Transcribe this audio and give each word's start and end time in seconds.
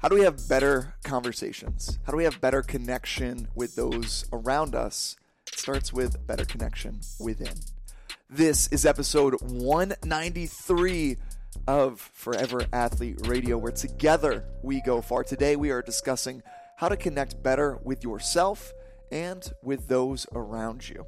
How 0.00 0.08
do 0.08 0.14
we 0.14 0.22
have 0.22 0.48
better 0.48 0.94
conversations? 1.04 1.98
How 2.04 2.12
do 2.12 2.16
we 2.16 2.24
have 2.24 2.40
better 2.40 2.62
connection 2.62 3.48
with 3.54 3.76
those 3.76 4.24
around 4.32 4.74
us? 4.74 5.14
It 5.46 5.58
starts 5.58 5.92
with 5.92 6.26
better 6.26 6.46
connection 6.46 7.00
within. 7.18 7.52
This 8.30 8.66
is 8.68 8.86
episode 8.86 9.34
193 9.42 11.18
of 11.66 12.00
Forever 12.14 12.64
Athlete 12.72 13.26
Radio, 13.26 13.58
where 13.58 13.72
together 13.72 14.46
we 14.62 14.80
go 14.80 15.02
far. 15.02 15.22
Today 15.22 15.54
we 15.54 15.70
are 15.70 15.82
discussing 15.82 16.42
how 16.78 16.88
to 16.88 16.96
connect 16.96 17.42
better 17.42 17.78
with 17.84 18.02
yourself 18.02 18.72
and 19.12 19.52
with 19.62 19.88
those 19.88 20.26
around 20.32 20.88
you. 20.88 21.04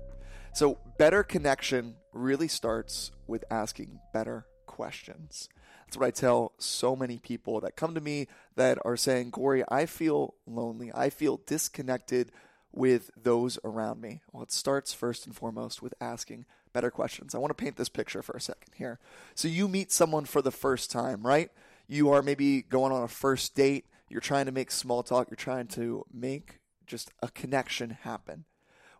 So, 0.53 0.77
better 0.99 1.23
connection 1.23 1.95
really 2.13 2.49
starts 2.49 3.11
with 3.27 3.43
asking 3.51 4.01
better 4.13 4.45
questions. 4.67 5.49
That's 5.93 6.01
what 6.01 6.07
I 6.07 6.11
tell 6.11 6.53
so 6.57 6.97
many 6.97 7.19
people 7.19 7.61
that 7.61 7.77
come 7.77 7.95
to 7.95 8.01
me 8.01 8.27
that 8.57 8.79
are 8.83 8.97
saying, 8.97 9.31
Corey, 9.31 9.63
I 9.69 9.85
feel 9.85 10.33
lonely. 10.47 10.91
I 10.95 11.11
feel 11.11 11.43
disconnected 11.45 12.33
with 12.73 13.11
those 13.15 13.59
around 13.63 14.01
me. 14.01 14.23
Well, 14.33 14.43
it 14.43 14.53
starts 14.53 14.95
first 14.95 15.27
and 15.27 15.37
foremost 15.37 15.83
with 15.83 15.93
asking 16.01 16.47
better 16.73 16.91
questions. 16.91 17.35
I 17.35 17.39
want 17.39 17.51
to 17.51 17.63
paint 17.63 17.77
this 17.77 17.91
picture 17.91 18.23
for 18.23 18.35
a 18.35 18.41
second 18.41 18.73
here. 18.75 19.01
So, 19.35 19.49
you 19.49 19.69
meet 19.69 19.93
someone 19.93 20.25
for 20.25 20.41
the 20.41 20.51
first 20.51 20.91
time, 20.91 21.27
right? 21.27 21.51
You 21.87 22.09
are 22.09 22.23
maybe 22.23 22.63
going 22.63 22.91
on 22.91 23.03
a 23.03 23.09
first 23.09 23.55
date. 23.55 23.85
You're 24.09 24.23
trying 24.23 24.47
to 24.47 24.53
make 24.53 24.71
small 24.71 25.03
talk. 25.03 25.29
You're 25.29 25.37
trying 25.37 25.67
to 25.67 26.07
make 26.11 26.61
just 26.87 27.11
a 27.23 27.29
connection 27.29 27.99
happen. 28.01 28.47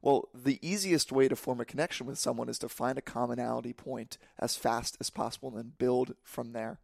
Well, 0.03 0.29
the 0.35 0.59
easiest 0.61 1.11
way 1.11 1.29
to 1.29 1.37
form 1.37 1.61
a 1.61 1.65
connection 1.65 2.07
with 2.07 2.19
someone 2.19 2.51
is 2.51 2.59
to 2.59 2.69
find 2.69 2.99
a 2.99 3.03
commonality 3.03 3.73
point 3.73 4.19
as 4.39 4.57
fast 4.57 4.99
as 5.01 5.09
possible 5.09 5.49
and 5.49 5.57
then 5.57 5.73
build 5.79 6.17
from 6.23 6.53
there. 6.53 6.81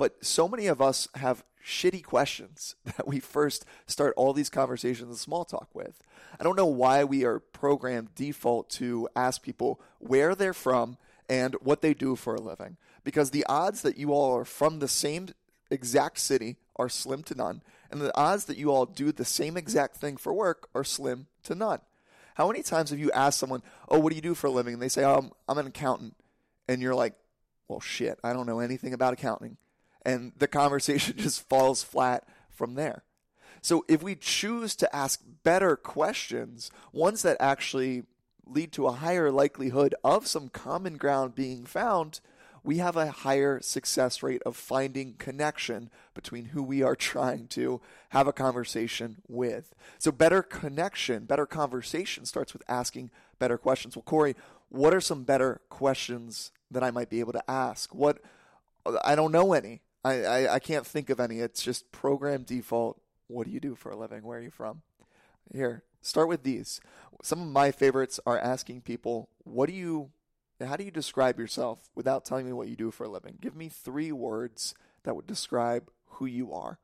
But 0.00 0.24
so 0.24 0.48
many 0.48 0.66
of 0.66 0.80
us 0.80 1.08
have 1.16 1.44
shitty 1.62 2.02
questions 2.02 2.74
that 2.86 3.06
we 3.06 3.20
first 3.20 3.66
start 3.86 4.14
all 4.16 4.32
these 4.32 4.48
conversations 4.48 5.10
and 5.10 5.18
small 5.18 5.44
talk 5.44 5.68
with. 5.74 6.02
I 6.40 6.42
don't 6.42 6.56
know 6.56 6.64
why 6.64 7.04
we 7.04 7.22
are 7.26 7.38
programmed 7.38 8.14
default 8.14 8.70
to 8.70 9.10
ask 9.14 9.42
people 9.42 9.78
where 9.98 10.34
they're 10.34 10.54
from 10.54 10.96
and 11.28 11.54
what 11.60 11.82
they 11.82 11.92
do 11.92 12.16
for 12.16 12.34
a 12.34 12.40
living. 12.40 12.78
Because 13.04 13.30
the 13.30 13.44
odds 13.44 13.82
that 13.82 13.98
you 13.98 14.14
all 14.14 14.34
are 14.38 14.46
from 14.46 14.78
the 14.78 14.88
same 14.88 15.28
exact 15.70 16.18
city 16.18 16.56
are 16.76 16.88
slim 16.88 17.22
to 17.24 17.34
none, 17.34 17.60
and 17.90 18.00
the 18.00 18.16
odds 18.18 18.46
that 18.46 18.56
you 18.56 18.70
all 18.70 18.86
do 18.86 19.12
the 19.12 19.26
same 19.26 19.54
exact 19.54 19.96
thing 19.96 20.16
for 20.16 20.32
work 20.32 20.66
are 20.74 20.82
slim 20.82 21.26
to 21.42 21.54
none. 21.54 21.80
How 22.36 22.46
many 22.46 22.62
times 22.62 22.88
have 22.88 22.98
you 22.98 23.12
asked 23.12 23.38
someone, 23.38 23.62
"Oh, 23.86 23.98
what 23.98 24.08
do 24.08 24.16
you 24.16 24.22
do 24.22 24.34
for 24.34 24.46
a 24.46 24.50
living?" 24.50 24.72
And 24.72 24.82
they 24.82 24.88
say, 24.88 25.04
"Oh, 25.04 25.16
I'm, 25.16 25.30
I'm 25.46 25.58
an 25.58 25.66
accountant," 25.66 26.16
and 26.68 26.80
you're 26.80 26.94
like, 26.94 27.12
"Well, 27.68 27.80
shit, 27.80 28.18
I 28.24 28.32
don't 28.32 28.46
know 28.46 28.60
anything 28.60 28.94
about 28.94 29.12
accounting," 29.12 29.58
and 30.02 30.32
the 30.36 30.48
conversation 30.48 31.16
just 31.18 31.48
falls 31.48 31.82
flat 31.82 32.26
from 32.48 32.74
there. 32.74 33.02
So 33.62 33.84
if 33.88 34.02
we 34.02 34.14
choose 34.14 34.74
to 34.76 34.96
ask 34.96 35.22
better 35.42 35.76
questions, 35.76 36.70
ones 36.92 37.22
that 37.22 37.36
actually 37.40 38.04
lead 38.46 38.72
to 38.72 38.86
a 38.86 38.92
higher 38.92 39.30
likelihood 39.30 39.94
of 40.02 40.26
some 40.26 40.48
common 40.48 40.96
ground 40.96 41.34
being 41.34 41.64
found, 41.64 42.20
we 42.62 42.78
have 42.78 42.96
a 42.96 43.10
higher 43.10 43.60
success 43.60 44.22
rate 44.22 44.42
of 44.44 44.56
finding 44.56 45.14
connection 45.14 45.90
between 46.14 46.46
who 46.46 46.62
we 46.62 46.82
are 46.82 46.96
trying 47.12 47.46
to 47.48 47.80
have 48.10 48.26
a 48.26 48.32
conversation 48.32 49.16
with. 49.28 49.74
So, 49.98 50.10
better 50.10 50.42
connection, 50.42 51.24
better 51.24 51.46
conversation 51.46 52.24
starts 52.24 52.52
with 52.52 52.62
asking 52.68 53.10
better 53.38 53.56
questions. 53.56 53.96
Well, 53.96 54.02
Corey, 54.02 54.36
what 54.68 54.94
are 54.94 55.00
some 55.00 55.24
better 55.24 55.60
questions 55.68 56.52
that 56.70 56.82
I 56.84 56.90
might 56.90 57.10
be 57.10 57.20
able 57.20 57.32
to 57.32 57.50
ask? 57.50 57.94
What 57.94 58.18
I 59.04 59.14
don't 59.14 59.32
know 59.32 59.52
any. 59.52 59.80
I, 60.04 60.24
I, 60.24 60.54
I 60.54 60.58
can't 60.58 60.86
think 60.86 61.10
of 61.10 61.20
any. 61.20 61.40
It's 61.40 61.62
just 61.62 61.92
program 61.92 62.42
default. 62.42 63.00
What 63.26 63.46
do 63.46 63.52
you 63.52 63.60
do 63.60 63.74
for 63.74 63.90
a 63.90 63.96
living? 63.96 64.22
Where 64.22 64.38
are 64.38 64.42
you 64.42 64.50
from? 64.50 64.82
Here, 65.52 65.84
start 66.00 66.28
with 66.28 66.42
these. 66.42 66.80
Some 67.22 67.40
of 67.40 67.48
my 67.48 67.70
favorites 67.70 68.18
are 68.24 68.38
asking 68.38 68.82
people, 68.82 69.28
what 69.44 69.68
do 69.68 69.74
you 69.74 70.10
how 70.66 70.76
do 70.76 70.84
you 70.84 70.90
describe 70.90 71.38
yourself 71.38 71.88
without 71.94 72.24
telling 72.24 72.44
me 72.46 72.52
what 72.52 72.68
you 72.68 72.76
do 72.76 72.90
for 72.90 73.04
a 73.04 73.08
living? 73.08 73.38
Give 73.40 73.56
me 73.56 73.68
three 73.68 74.12
words 74.12 74.74
that 75.04 75.16
would 75.16 75.26
describe 75.26 75.90
who 76.06 76.26
you 76.26 76.52
are. 76.52 76.78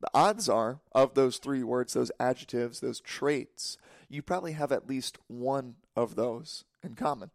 The 0.00 0.10
odds 0.14 0.48
are, 0.48 0.78
of 0.92 1.14
those 1.14 1.38
three 1.38 1.64
words, 1.64 1.94
those 1.94 2.12
adjectives, 2.20 2.78
those 2.78 3.00
traits, 3.00 3.76
you 4.08 4.22
probably 4.22 4.52
have 4.52 4.70
at 4.70 4.88
least 4.88 5.18
one 5.26 5.74
of 5.96 6.14
those 6.14 6.64
in 6.84 6.94
common. 6.94 7.30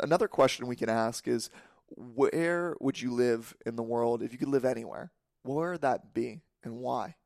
Another 0.00 0.28
question 0.28 0.68
we 0.68 0.76
can 0.76 0.88
ask 0.88 1.26
is 1.26 1.50
where 1.96 2.76
would 2.80 3.00
you 3.00 3.12
live 3.12 3.54
in 3.66 3.76
the 3.76 3.82
world 3.82 4.22
if 4.22 4.32
you 4.32 4.38
could 4.38 4.48
live 4.48 4.64
anywhere? 4.64 5.12
Where 5.42 5.72
would 5.72 5.82
that 5.82 6.14
be 6.14 6.42
and 6.62 6.78
why? 6.78 7.16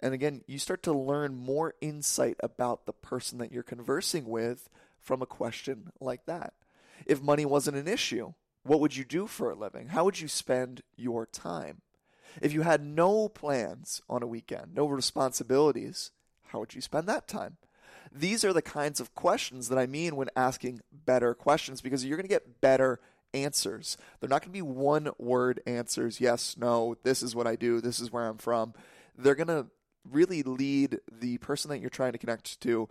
And 0.00 0.12
again, 0.12 0.42
you 0.46 0.58
start 0.58 0.82
to 0.84 0.92
learn 0.92 1.36
more 1.36 1.74
insight 1.80 2.36
about 2.40 2.86
the 2.86 2.92
person 2.92 3.38
that 3.38 3.52
you're 3.52 3.62
conversing 3.62 4.26
with 4.26 4.68
from 5.00 5.22
a 5.22 5.26
question 5.26 5.90
like 6.00 6.26
that. 6.26 6.52
If 7.06 7.22
money 7.22 7.44
wasn't 7.44 7.78
an 7.78 7.88
issue, 7.88 8.34
what 8.62 8.80
would 8.80 8.96
you 8.96 9.04
do 9.04 9.26
for 9.26 9.50
a 9.50 9.54
living? 9.54 9.88
How 9.88 10.04
would 10.04 10.20
you 10.20 10.28
spend 10.28 10.82
your 10.96 11.24
time? 11.24 11.80
If 12.42 12.52
you 12.52 12.62
had 12.62 12.84
no 12.84 13.28
plans 13.28 14.02
on 14.08 14.22
a 14.22 14.26
weekend, 14.26 14.74
no 14.74 14.86
responsibilities, 14.86 16.10
how 16.48 16.58
would 16.60 16.74
you 16.74 16.80
spend 16.80 17.06
that 17.08 17.26
time? 17.26 17.56
These 18.12 18.44
are 18.44 18.52
the 18.52 18.62
kinds 18.62 19.00
of 19.00 19.14
questions 19.14 19.68
that 19.68 19.78
I 19.78 19.86
mean 19.86 20.16
when 20.16 20.28
asking 20.36 20.80
better 20.92 21.34
questions 21.34 21.80
because 21.80 22.04
you're 22.04 22.16
going 22.16 22.24
to 22.24 22.28
get 22.28 22.60
better 22.60 23.00
answers. 23.36 23.96
They're 24.18 24.28
not 24.28 24.42
going 24.42 24.52
to 24.52 24.58
be 24.58 24.62
one 24.62 25.10
word 25.18 25.60
answers 25.66 26.20
yes, 26.20 26.56
no, 26.58 26.96
this 27.02 27.22
is 27.22 27.34
what 27.34 27.46
I 27.46 27.56
do, 27.56 27.80
this 27.80 28.00
is 28.00 28.10
where 28.10 28.26
I'm 28.26 28.38
from. 28.38 28.74
They're 29.16 29.34
going 29.34 29.46
to 29.48 29.66
really 30.10 30.42
lead 30.42 31.00
the 31.10 31.38
person 31.38 31.68
that 31.70 31.80
you're 31.80 31.90
trying 31.90 32.12
to 32.12 32.18
connect 32.18 32.60
to 32.60 32.88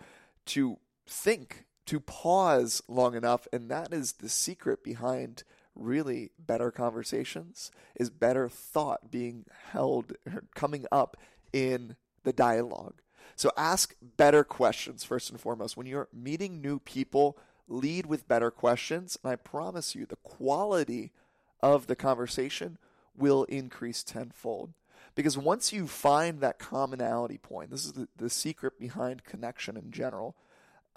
to 0.47 0.77
think 1.07 1.65
to 1.85 1.99
pause 1.99 2.81
long 2.87 3.15
enough. 3.15 3.47
And 3.53 3.69
that 3.69 3.93
is 3.93 4.13
the 4.13 4.29
secret 4.29 4.83
behind 4.83 5.43
really 5.75 6.31
better 6.39 6.71
conversations 6.71 7.71
is 7.95 8.09
better 8.09 8.47
thought 8.49 9.11
being 9.11 9.45
held 9.71 10.13
er, 10.27 10.45
coming 10.55 10.85
up 10.91 11.17
in 11.53 11.95
the 12.23 12.33
dialogue. 12.33 13.01
So 13.35 13.51
ask 13.57 13.95
better 14.01 14.43
questions 14.43 15.03
first 15.03 15.29
and 15.29 15.39
foremost. 15.39 15.75
When 15.75 15.87
you're 15.87 16.07
meeting 16.13 16.61
new 16.61 16.79
people, 16.79 17.37
lead 17.67 18.05
with 18.05 18.27
better 18.27 18.51
questions. 18.51 19.17
And 19.23 19.31
I 19.31 19.35
promise 19.35 19.95
you, 19.95 20.05
the 20.05 20.17
quality 20.17 21.11
of 21.61 21.87
the 21.87 21.95
conversation 21.95 22.77
will 23.17 23.43
increase 23.45 24.03
tenfold. 24.03 24.73
Because 25.15 25.37
once 25.37 25.71
you 25.71 25.87
find 25.87 26.41
that 26.41 26.59
commonality 26.59 27.37
point, 27.37 27.71
this 27.71 27.85
is 27.85 27.93
the, 27.93 28.07
the 28.17 28.29
secret 28.29 28.77
behind 28.77 29.23
connection 29.23 29.77
in 29.77 29.91
general. 29.91 30.35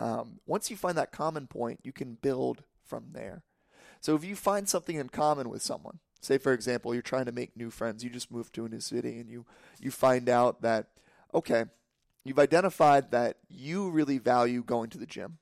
Um, 0.01 0.41
once 0.47 0.71
you 0.71 0.77
find 0.77 0.99
that 0.99 1.13
common 1.13 1.47
point, 1.47 1.81
you 1.85 1.93
can 1.93 2.15
build 2.21 2.65
from 2.85 3.07
there. 3.13 3.43
So 4.01 4.15
if 4.15 4.25
you 4.25 4.35
find 4.37 4.69
something 4.69 4.97
in 4.97 5.09
common 5.09 5.49
with 5.49 5.63
someone, 5.63 5.99
say 6.21 6.39
for 6.39 6.53
example, 6.53 6.95
you're 6.95 7.03
trying 7.03 7.27
to 7.27 7.33
make 7.33 7.57
new 7.57 7.71
friends, 7.71 8.03
you 8.03 8.11
just 8.11 8.31
moved 8.31 8.55
to 8.55 8.65
a 8.65 8.69
new 8.69 8.81
city 8.81 9.19
and 9.21 9.29
you 9.29 9.45
you 9.81 9.91
find 9.91 10.29
out 10.29 10.63
that 10.63 10.87
okay, 11.35 11.65
you've 12.25 12.39
identified 12.39 13.11
that 13.11 13.37
you 13.49 13.91
really 13.91 14.19
value 14.19 14.63
going 14.63 14.91
to 14.91 14.99
the 14.99 15.07
gym. 15.07 15.39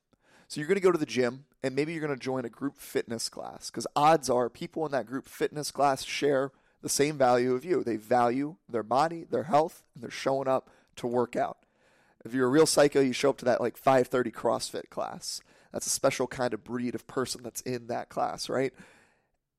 So 0.49 0.61
you're 0.61 0.69
going 0.69 0.77
to 0.77 0.83
go 0.83 0.93
to 0.93 0.99
the 0.99 1.07
gym 1.07 1.45
and 1.63 1.75
maybe 1.75 1.93
you're 1.93 2.07
going 2.07 2.17
to 2.17 2.25
join 2.25 2.45
a 2.45 2.51
group 2.51 2.79
fitness 2.79 3.29
class 3.29 3.71
because 3.71 3.87
odds 3.97 4.31
are 4.31 4.49
people 4.49 4.87
in 4.87 4.93
that 4.93 5.07
group 5.07 5.27
fitness 5.29 5.71
class 5.71 6.05
share 6.05 6.53
the 6.83 6.89
same 6.89 7.19
value 7.19 7.55
of 7.55 7.65
you. 7.65 7.83
They 7.83 7.97
value 7.97 8.57
their 8.69 8.85
body, 8.85 9.25
their 9.29 9.45
health, 9.45 9.83
and 9.95 10.03
they're 10.03 10.11
showing 10.11 10.47
up 10.47 10.71
to 10.97 11.07
work 11.07 11.35
out. 11.35 11.59
If 12.25 12.35
you're 12.35 12.47
a 12.47 12.51
real 12.51 12.67
psycho, 12.67 13.01
you 13.01 13.13
show 13.13 13.31
up 13.31 13.39
to 13.39 13.45
that 13.45 13.61
like 13.61 13.77
5:30 13.77 14.33
CrossFit 14.33 14.91
class. 14.91 15.41
That's 15.73 15.87
a 15.87 15.91
special 15.91 16.27
kind 16.27 16.55
of 16.55 16.65
breed 16.65 16.95
of 16.95 17.07
person 17.07 17.43
that's 17.43 17.61
in 17.63 17.89
that 17.89 18.09
class, 18.09 18.49
right? 18.49 18.73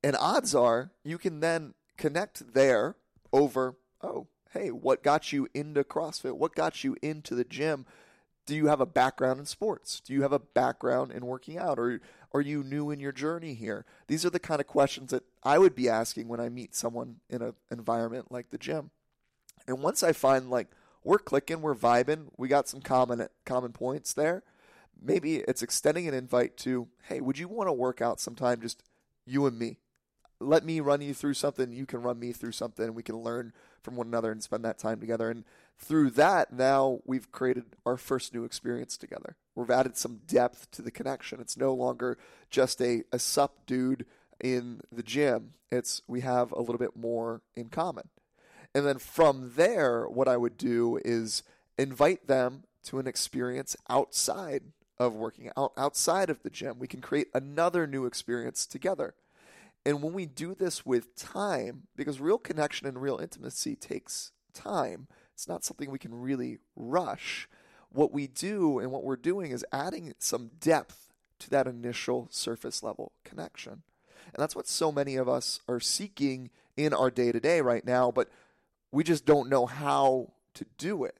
And 0.02 0.16
odds 0.16 0.54
are 0.54 0.90
you 1.04 1.18
can 1.18 1.40
then 1.40 1.74
connect 1.96 2.54
there 2.54 2.96
over, 3.32 3.76
oh, 4.02 4.26
hey, 4.52 4.70
what 4.70 5.02
got 5.02 5.32
you 5.32 5.48
into 5.54 5.84
CrossFit? 5.84 6.36
What 6.36 6.54
got 6.54 6.82
you 6.84 6.96
into 7.02 7.34
the 7.34 7.44
gym? 7.44 7.86
Do 8.48 8.56
you 8.56 8.68
have 8.68 8.80
a 8.80 8.86
background 8.86 9.38
in 9.38 9.44
sports? 9.44 10.00
Do 10.00 10.14
you 10.14 10.22
have 10.22 10.32
a 10.32 10.38
background 10.38 11.12
in 11.12 11.26
working 11.26 11.58
out? 11.58 11.78
Or 11.78 12.00
are 12.32 12.40
you 12.40 12.64
new 12.64 12.90
in 12.90 12.98
your 12.98 13.12
journey 13.12 13.52
here? 13.52 13.84
These 14.06 14.24
are 14.24 14.30
the 14.30 14.38
kind 14.38 14.58
of 14.58 14.66
questions 14.66 15.10
that 15.10 15.24
I 15.42 15.58
would 15.58 15.74
be 15.74 15.86
asking 15.86 16.28
when 16.28 16.40
I 16.40 16.48
meet 16.48 16.74
someone 16.74 17.16
in 17.28 17.42
an 17.42 17.52
environment 17.70 18.32
like 18.32 18.48
the 18.48 18.56
gym. 18.56 18.88
And 19.66 19.82
once 19.82 20.02
I 20.02 20.12
find 20.14 20.48
like 20.48 20.68
we're 21.04 21.18
clicking, 21.18 21.60
we're 21.60 21.74
vibing, 21.74 22.28
we 22.38 22.48
got 22.48 22.68
some 22.68 22.80
common 22.80 23.28
common 23.44 23.72
points 23.72 24.14
there. 24.14 24.42
Maybe 24.98 25.36
it's 25.36 25.62
extending 25.62 26.08
an 26.08 26.14
invite 26.14 26.56
to, 26.58 26.88
hey, 27.02 27.20
would 27.20 27.38
you 27.38 27.48
want 27.48 27.68
to 27.68 27.74
work 27.74 28.00
out 28.00 28.18
sometime, 28.18 28.62
just 28.62 28.82
you 29.26 29.44
and 29.44 29.58
me? 29.58 29.76
Let 30.40 30.64
me 30.64 30.80
run 30.80 31.00
you 31.00 31.14
through 31.14 31.34
something, 31.34 31.72
you 31.72 31.86
can 31.86 32.02
run 32.02 32.18
me 32.18 32.32
through 32.32 32.52
something, 32.52 32.84
and 32.84 32.94
we 32.94 33.02
can 33.02 33.16
learn 33.16 33.52
from 33.82 33.96
one 33.96 34.06
another 34.06 34.30
and 34.30 34.42
spend 34.42 34.64
that 34.64 34.78
time 34.78 35.00
together. 35.00 35.30
And 35.30 35.44
through 35.78 36.10
that, 36.10 36.52
now 36.52 37.00
we've 37.04 37.30
created 37.32 37.64
our 37.84 37.96
first 37.96 38.34
new 38.34 38.44
experience 38.44 38.96
together. 38.96 39.36
We've 39.54 39.70
added 39.70 39.96
some 39.96 40.20
depth 40.26 40.70
to 40.72 40.82
the 40.82 40.90
connection. 40.90 41.40
It's 41.40 41.56
no 41.56 41.74
longer 41.74 42.18
just 42.50 42.80
a, 42.80 43.02
a 43.12 43.18
sup 43.18 43.66
dude 43.66 44.06
in 44.40 44.80
the 44.92 45.02
gym. 45.02 45.54
It's 45.70 46.02
we 46.06 46.20
have 46.20 46.52
a 46.52 46.60
little 46.60 46.78
bit 46.78 46.96
more 46.96 47.42
in 47.56 47.68
common. 47.68 48.08
And 48.74 48.86
then 48.86 48.98
from 48.98 49.52
there, 49.56 50.06
what 50.06 50.28
I 50.28 50.36
would 50.36 50.56
do 50.56 51.00
is 51.04 51.42
invite 51.76 52.26
them 52.26 52.64
to 52.84 52.98
an 52.98 53.06
experience 53.06 53.76
outside 53.88 54.62
of 54.98 55.14
working 55.14 55.50
out, 55.56 55.72
outside 55.76 56.30
of 56.30 56.42
the 56.42 56.50
gym. 56.50 56.78
We 56.78 56.86
can 56.86 57.00
create 57.00 57.28
another 57.34 57.86
new 57.86 58.06
experience 58.06 58.66
together. 58.66 59.14
And 59.88 60.02
when 60.02 60.12
we 60.12 60.26
do 60.26 60.54
this 60.54 60.84
with 60.84 61.16
time, 61.16 61.84
because 61.96 62.20
real 62.20 62.36
connection 62.36 62.86
and 62.86 63.00
real 63.00 63.16
intimacy 63.16 63.74
takes 63.74 64.32
time, 64.52 65.08
it's 65.32 65.48
not 65.48 65.64
something 65.64 65.90
we 65.90 65.98
can 65.98 66.14
really 66.14 66.58
rush. 66.76 67.48
What 67.88 68.12
we 68.12 68.26
do 68.26 68.80
and 68.80 68.92
what 68.92 69.02
we're 69.02 69.16
doing 69.16 69.50
is 69.50 69.64
adding 69.72 70.12
some 70.18 70.50
depth 70.60 71.08
to 71.38 71.48
that 71.48 71.66
initial 71.66 72.28
surface 72.30 72.82
level 72.82 73.12
connection. 73.24 73.80
And 74.26 74.34
that's 74.36 74.54
what 74.54 74.68
so 74.68 74.92
many 74.92 75.16
of 75.16 75.26
us 75.26 75.60
are 75.66 75.80
seeking 75.80 76.50
in 76.76 76.92
our 76.92 77.10
day 77.10 77.32
to 77.32 77.40
day 77.40 77.62
right 77.62 77.86
now, 77.86 78.10
but 78.10 78.28
we 78.92 79.02
just 79.02 79.24
don't 79.24 79.48
know 79.48 79.64
how 79.64 80.32
to 80.52 80.66
do 80.76 81.04
it. 81.04 81.16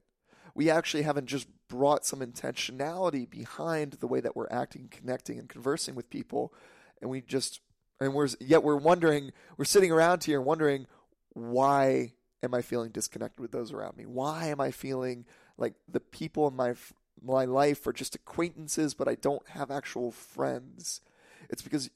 We 0.55 0.69
actually 0.69 1.05
haven't 1.05 1.25
just 1.25 1.49
brought 1.69 2.05
some 2.05 2.21
intentionality 2.21 3.31
behind 3.31 3.93
the 3.93 4.07
way 4.07 4.21
that 4.21 4.37
we're 4.37 4.51
acting, 4.51 4.89
connecting, 4.91 5.39
and 5.39 5.49
conversing 5.49 5.95
with 5.95 6.11
people. 6.11 6.53
And 7.01 7.11
we 7.11 7.23
just, 7.23 7.63
and 8.01 8.15
we're, 8.15 8.29
yet 8.41 8.63
we're 8.63 8.77
wondering, 8.77 9.33
we're 9.57 9.65
sitting 9.65 9.93
around 9.93 10.25
here 10.25 10.41
wondering, 10.41 10.87
why 11.31 12.13
am 12.43 12.55
I 12.55 12.63
feeling 12.63 12.91
disconnected 12.91 13.41
with 13.41 13.53
those 13.53 13.73
around 13.73 13.97
me? 13.97 14.07
Why 14.07 14.47
am 14.47 14.61
I 14.61 14.71
feeling 14.71 15.25
like 15.57 15.75
the 15.89 16.01
people 16.01 16.47
in 16.49 16.55
my, 16.55 16.75
my 17.23 17.45
life 17.45 17.87
are 17.87 17.93
just 17.93 18.15
acquaintances, 18.15 18.95
but 18.95 19.09
I 19.09 19.15
don't 19.17 19.47
have 19.51 19.71
actual 19.71 20.13
friends? 20.13 21.01
It's 21.51 21.63
because 21.63 21.91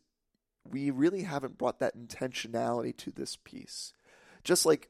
we 0.68 0.90
really 0.90 1.22
haven't 1.22 1.58
brought 1.58 1.80
that 1.80 1.96
intentionality 1.96 2.96
to 2.98 3.10
this 3.10 3.36
piece. 3.36 3.92
Just 4.44 4.66
like 4.66 4.88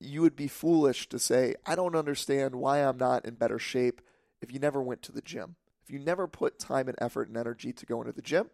you 0.00 0.22
would 0.22 0.36
be 0.36 0.48
foolish 0.48 1.08
to 1.08 1.18
say, 1.18 1.54
I 1.66 1.74
don't 1.74 1.96
understand 1.96 2.54
why 2.54 2.78
I'm 2.78 2.98
not 2.98 3.24
in 3.24 3.34
better 3.34 3.58
shape 3.58 4.00
if 4.40 4.52
you 4.52 4.58
never 4.58 4.82
went 4.82 5.02
to 5.02 5.12
the 5.12 5.22
gym. 5.22 5.56
If 5.82 5.90
you 5.90 5.98
never 5.98 6.26
put 6.26 6.58
time 6.58 6.88
and 6.88 6.96
effort 7.00 7.28
and 7.28 7.36
energy 7.36 7.72
to 7.72 7.86
go 7.86 8.00
into 8.00 8.12
the 8.12 8.22
gym, 8.22 8.50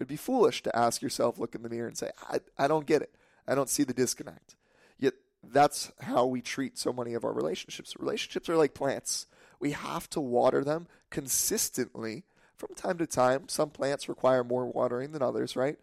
it'd 0.00 0.08
be 0.08 0.16
foolish 0.16 0.62
to 0.62 0.74
ask 0.74 1.02
yourself, 1.02 1.38
look 1.38 1.54
in 1.54 1.62
the 1.62 1.68
mirror 1.68 1.86
and 1.86 1.96
say, 1.96 2.10
I, 2.30 2.40
I 2.58 2.66
don't 2.66 2.86
get 2.86 3.02
it. 3.02 3.14
I 3.46 3.54
don't 3.54 3.68
see 3.68 3.84
the 3.84 3.92
disconnect. 3.92 4.56
Yet 4.98 5.14
that's 5.44 5.92
how 6.00 6.24
we 6.24 6.40
treat 6.40 6.78
so 6.78 6.92
many 6.92 7.12
of 7.12 7.24
our 7.24 7.32
relationships. 7.32 7.94
Relationships 7.98 8.48
are 8.48 8.56
like 8.56 8.72
plants. 8.72 9.26
We 9.60 9.72
have 9.72 10.08
to 10.10 10.20
water 10.20 10.64
them 10.64 10.86
consistently 11.10 12.24
from 12.56 12.74
time 12.74 12.96
to 12.98 13.06
time. 13.06 13.48
Some 13.48 13.68
plants 13.68 14.08
require 14.08 14.42
more 14.42 14.66
watering 14.66 15.12
than 15.12 15.22
others, 15.22 15.54
right? 15.54 15.78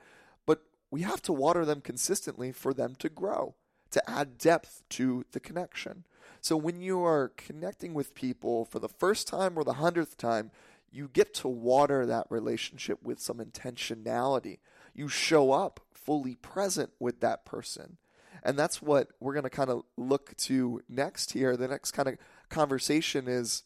But 0.47 0.63
we 0.89 1.03
have 1.03 1.21
to 1.23 1.33
water 1.33 1.63
them 1.63 1.81
consistently 1.81 2.51
for 2.51 2.73
them 2.73 2.95
to 2.95 3.09
grow 3.09 3.53
to 3.91 4.09
add 4.09 4.37
depth 4.37 4.83
to 4.89 5.25
the 5.31 5.39
connection. 5.39 6.05
So 6.41 6.57
when 6.57 6.81
you 6.81 7.03
are 7.03 7.31
connecting 7.37 7.93
with 7.93 8.15
people 8.15 8.65
for 8.65 8.79
the 8.79 8.89
first 8.89 9.27
time 9.27 9.57
or 9.57 9.63
the 9.63 9.73
hundredth 9.73 10.17
time, 10.17 10.51
you 10.97 11.09
get 11.13 11.31
to 11.35 11.47
water 11.47 12.07
that 12.07 12.25
relationship 12.31 12.97
with 13.03 13.19
some 13.19 13.38
intentionality. 13.38 14.57
You 14.95 15.07
show 15.07 15.51
up 15.51 15.79
fully 15.94 16.35
present 16.35 16.89
with 16.99 17.19
that 17.19 17.45
person. 17.45 17.97
And 18.41 18.57
that's 18.57 18.81
what 18.81 19.09
we're 19.19 19.33
going 19.33 19.44
to 19.44 19.49
kind 19.51 19.69
of 19.69 19.83
look 19.95 20.35
to 20.38 20.81
next 20.89 21.33
here. 21.33 21.55
The 21.55 21.67
next 21.67 21.91
kind 21.91 22.09
of 22.09 22.17
conversation 22.49 23.27
is 23.27 23.63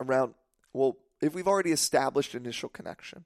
around, 0.00 0.34
well, 0.72 0.96
if 1.20 1.34
we've 1.34 1.48
already 1.48 1.72
established 1.72 2.34
initial 2.34 2.70
connection, 2.70 3.24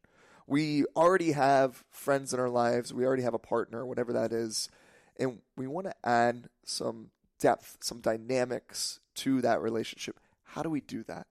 we 0.48 0.84
already 0.96 1.32
have 1.32 1.84
friends 1.90 2.34
in 2.34 2.40
our 2.40 2.50
lives, 2.50 2.92
we 2.92 3.04
already 3.04 3.22
have 3.22 3.34
a 3.34 3.38
partner, 3.38 3.86
whatever 3.86 4.12
that 4.12 4.32
is, 4.32 4.68
and 5.16 5.38
we 5.56 5.68
want 5.68 5.86
to 5.86 5.94
add 6.04 6.48
some 6.64 7.10
depth, 7.38 7.78
some 7.82 8.00
dynamics 8.00 8.98
to 9.14 9.40
that 9.42 9.60
relationship. 9.60 10.18
How 10.42 10.62
do 10.62 10.70
we 10.70 10.80
do 10.80 11.04
that? 11.04 11.26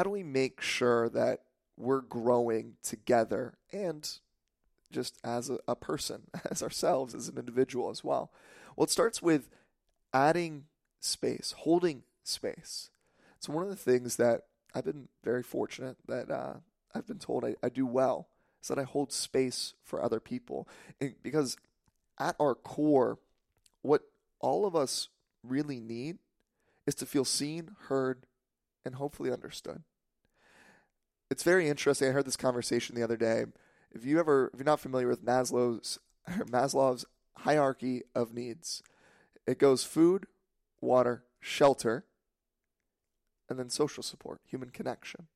How 0.00 0.04
do 0.04 0.08
we 0.08 0.22
make 0.22 0.62
sure 0.62 1.10
that 1.10 1.42
we're 1.76 2.00
growing 2.00 2.76
together 2.82 3.58
and 3.70 4.10
just 4.90 5.18
as 5.22 5.50
a, 5.50 5.58
a 5.68 5.76
person, 5.76 6.22
as 6.50 6.62
ourselves, 6.62 7.14
as 7.14 7.28
an 7.28 7.36
individual 7.36 7.90
as 7.90 8.02
well? 8.02 8.32
Well, 8.74 8.84
it 8.84 8.90
starts 8.90 9.20
with 9.20 9.50
adding 10.14 10.64
space, 11.00 11.54
holding 11.54 12.04
space. 12.24 12.88
So, 13.40 13.52
one 13.52 13.62
of 13.62 13.68
the 13.68 13.76
things 13.76 14.16
that 14.16 14.44
I've 14.74 14.86
been 14.86 15.08
very 15.22 15.42
fortunate 15.42 15.98
that 16.08 16.30
uh, 16.30 16.54
I've 16.94 17.06
been 17.06 17.18
told 17.18 17.44
I, 17.44 17.56
I 17.62 17.68
do 17.68 17.84
well 17.84 18.28
is 18.62 18.68
that 18.68 18.78
I 18.78 18.84
hold 18.84 19.12
space 19.12 19.74
for 19.84 20.02
other 20.02 20.18
people. 20.18 20.66
And 20.98 21.14
because 21.22 21.58
at 22.18 22.36
our 22.40 22.54
core, 22.54 23.18
what 23.82 24.04
all 24.40 24.64
of 24.64 24.74
us 24.74 25.10
really 25.44 25.78
need 25.78 26.20
is 26.86 26.94
to 26.94 27.04
feel 27.04 27.26
seen, 27.26 27.76
heard, 27.88 28.24
and 28.82 28.94
hopefully 28.94 29.30
understood. 29.30 29.82
It's 31.30 31.44
very 31.44 31.68
interesting. 31.68 32.08
I 32.08 32.12
heard 32.12 32.26
this 32.26 32.36
conversation 32.36 32.96
the 32.96 33.04
other 33.04 33.16
day. 33.16 33.44
If 33.92 34.04
you 34.04 34.18
ever, 34.18 34.50
if 34.52 34.58
you're 34.58 34.64
not 34.64 34.80
familiar 34.80 35.08
with 35.08 35.24
Maslow's 35.24 35.98
Maslow's 36.28 37.04
hierarchy 37.38 38.02
of 38.14 38.34
needs, 38.34 38.82
it 39.46 39.58
goes 39.58 39.84
food, 39.84 40.26
water, 40.80 41.24
shelter, 41.38 42.04
and 43.48 43.58
then 43.58 43.70
social 43.70 44.02
support, 44.02 44.40
human 44.44 44.70
connection. 44.70 45.28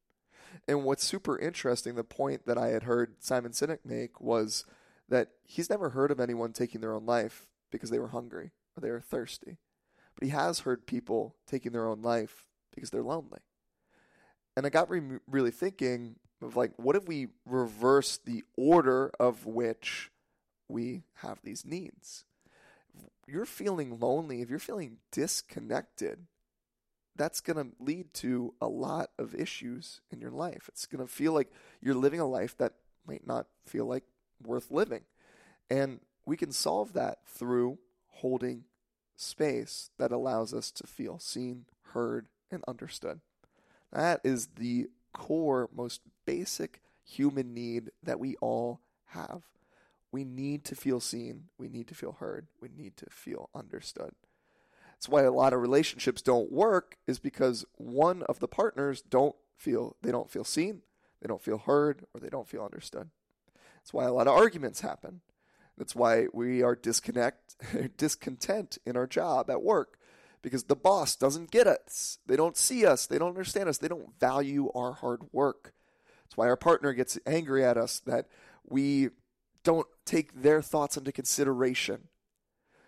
And 0.68 0.84
what's 0.84 1.04
super 1.04 1.38
interesting, 1.38 1.94
the 1.94 2.04
point 2.04 2.46
that 2.46 2.58
I 2.58 2.68
had 2.68 2.84
heard 2.84 3.16
Simon 3.20 3.52
Sinek 3.52 3.80
make 3.84 4.20
was 4.20 4.64
that 5.08 5.30
he's 5.44 5.70
never 5.70 5.90
heard 5.90 6.10
of 6.10 6.20
anyone 6.20 6.52
taking 6.52 6.80
their 6.80 6.94
own 6.94 7.06
life 7.06 7.46
because 7.70 7.90
they 7.90 7.98
were 7.98 8.08
hungry 8.08 8.52
or 8.76 8.80
they 8.80 8.90
were 8.90 9.00
thirsty. 9.00 9.58
But 10.14 10.24
he 10.24 10.30
has 10.30 10.60
heard 10.60 10.86
people 10.86 11.34
taking 11.46 11.72
their 11.72 11.88
own 11.88 12.02
life 12.02 12.46
because 12.72 12.90
they're 12.90 13.02
lonely. 13.02 13.40
And 14.56 14.66
I 14.66 14.68
got 14.68 14.90
re- 14.90 15.18
really 15.26 15.50
thinking 15.50 16.16
of 16.42 16.56
like, 16.56 16.72
what 16.76 16.96
if 16.96 17.06
we 17.06 17.28
reverse 17.44 18.18
the 18.18 18.44
order 18.56 19.10
of 19.18 19.46
which 19.46 20.10
we 20.68 21.04
have 21.16 21.40
these 21.42 21.64
needs? 21.64 22.24
If 22.96 23.32
you're 23.32 23.46
feeling 23.46 23.98
lonely, 23.98 24.42
if 24.42 24.50
you're 24.50 24.58
feeling 24.58 24.98
disconnected, 25.10 26.26
that's 27.16 27.40
going 27.40 27.56
to 27.56 27.72
lead 27.78 28.12
to 28.14 28.54
a 28.60 28.66
lot 28.66 29.10
of 29.18 29.34
issues 29.34 30.00
in 30.10 30.20
your 30.20 30.30
life. 30.30 30.68
It's 30.68 30.86
going 30.86 31.04
to 31.04 31.12
feel 31.12 31.32
like 31.32 31.50
you're 31.80 31.94
living 31.94 32.20
a 32.20 32.26
life 32.26 32.56
that 32.58 32.74
might 33.06 33.26
not 33.26 33.46
feel 33.66 33.86
like 33.86 34.04
worth 34.44 34.70
living. 34.70 35.02
And 35.70 36.00
we 36.26 36.36
can 36.36 36.52
solve 36.52 36.92
that 36.94 37.18
through 37.26 37.78
holding 38.08 38.64
space 39.16 39.90
that 39.98 40.12
allows 40.12 40.52
us 40.52 40.70
to 40.72 40.86
feel 40.86 41.18
seen, 41.18 41.66
heard, 41.92 42.26
and 42.50 42.62
understood. 42.66 43.20
That 43.94 44.20
is 44.24 44.48
the 44.56 44.88
core, 45.12 45.70
most 45.72 46.02
basic 46.26 46.82
human 47.04 47.54
need 47.54 47.92
that 48.02 48.18
we 48.18 48.34
all 48.36 48.80
have. 49.06 49.42
We 50.10 50.24
need 50.24 50.64
to 50.66 50.74
feel 50.74 51.00
seen, 51.00 51.44
we 51.58 51.68
need 51.68 51.88
to 51.88 51.94
feel 51.94 52.12
heard, 52.12 52.48
we 52.60 52.68
need 52.76 52.96
to 52.98 53.06
feel 53.08 53.50
understood. 53.54 54.12
That's 54.92 55.08
why 55.08 55.22
a 55.22 55.30
lot 55.30 55.52
of 55.52 55.60
relationships 55.60 56.22
don't 56.22 56.52
work 56.52 56.96
is 57.06 57.18
because 57.18 57.64
one 57.76 58.22
of 58.24 58.40
the 58.40 58.48
partners 58.48 59.02
don't 59.02 59.36
feel 59.56 59.96
they 60.02 60.10
don't 60.10 60.30
feel 60.30 60.44
seen, 60.44 60.82
they 61.20 61.28
don't 61.28 61.42
feel 61.42 61.58
heard, 61.58 62.04
or 62.12 62.20
they 62.20 62.28
don't 62.28 62.48
feel 62.48 62.64
understood. 62.64 63.10
That's 63.76 63.92
why 63.92 64.04
a 64.04 64.12
lot 64.12 64.26
of 64.26 64.34
arguments 64.34 64.80
happen. 64.80 65.20
That's 65.76 65.94
why 65.94 66.26
we 66.32 66.62
are 66.62 66.74
disconnect, 66.74 67.56
discontent 67.96 68.78
in 68.86 68.96
our 68.96 69.06
job 69.06 69.50
at 69.50 69.62
work 69.62 69.98
because 70.44 70.64
the 70.64 70.76
boss 70.76 71.16
doesn't 71.16 71.50
get 71.50 71.66
us. 71.66 72.18
They 72.26 72.36
don't 72.36 72.56
see 72.56 72.84
us. 72.84 73.06
They 73.06 73.18
don't 73.18 73.30
understand 73.30 73.66
us. 73.66 73.78
They 73.78 73.88
don't 73.88 74.20
value 74.20 74.70
our 74.74 74.92
hard 74.92 75.22
work. 75.32 75.72
That's 76.22 76.36
why 76.36 76.48
our 76.48 76.56
partner 76.56 76.92
gets 76.92 77.18
angry 77.26 77.64
at 77.64 77.78
us 77.78 78.00
that 78.00 78.28
we 78.62 79.08
don't 79.64 79.86
take 80.04 80.42
their 80.42 80.60
thoughts 80.60 80.98
into 80.98 81.12
consideration. 81.12 82.08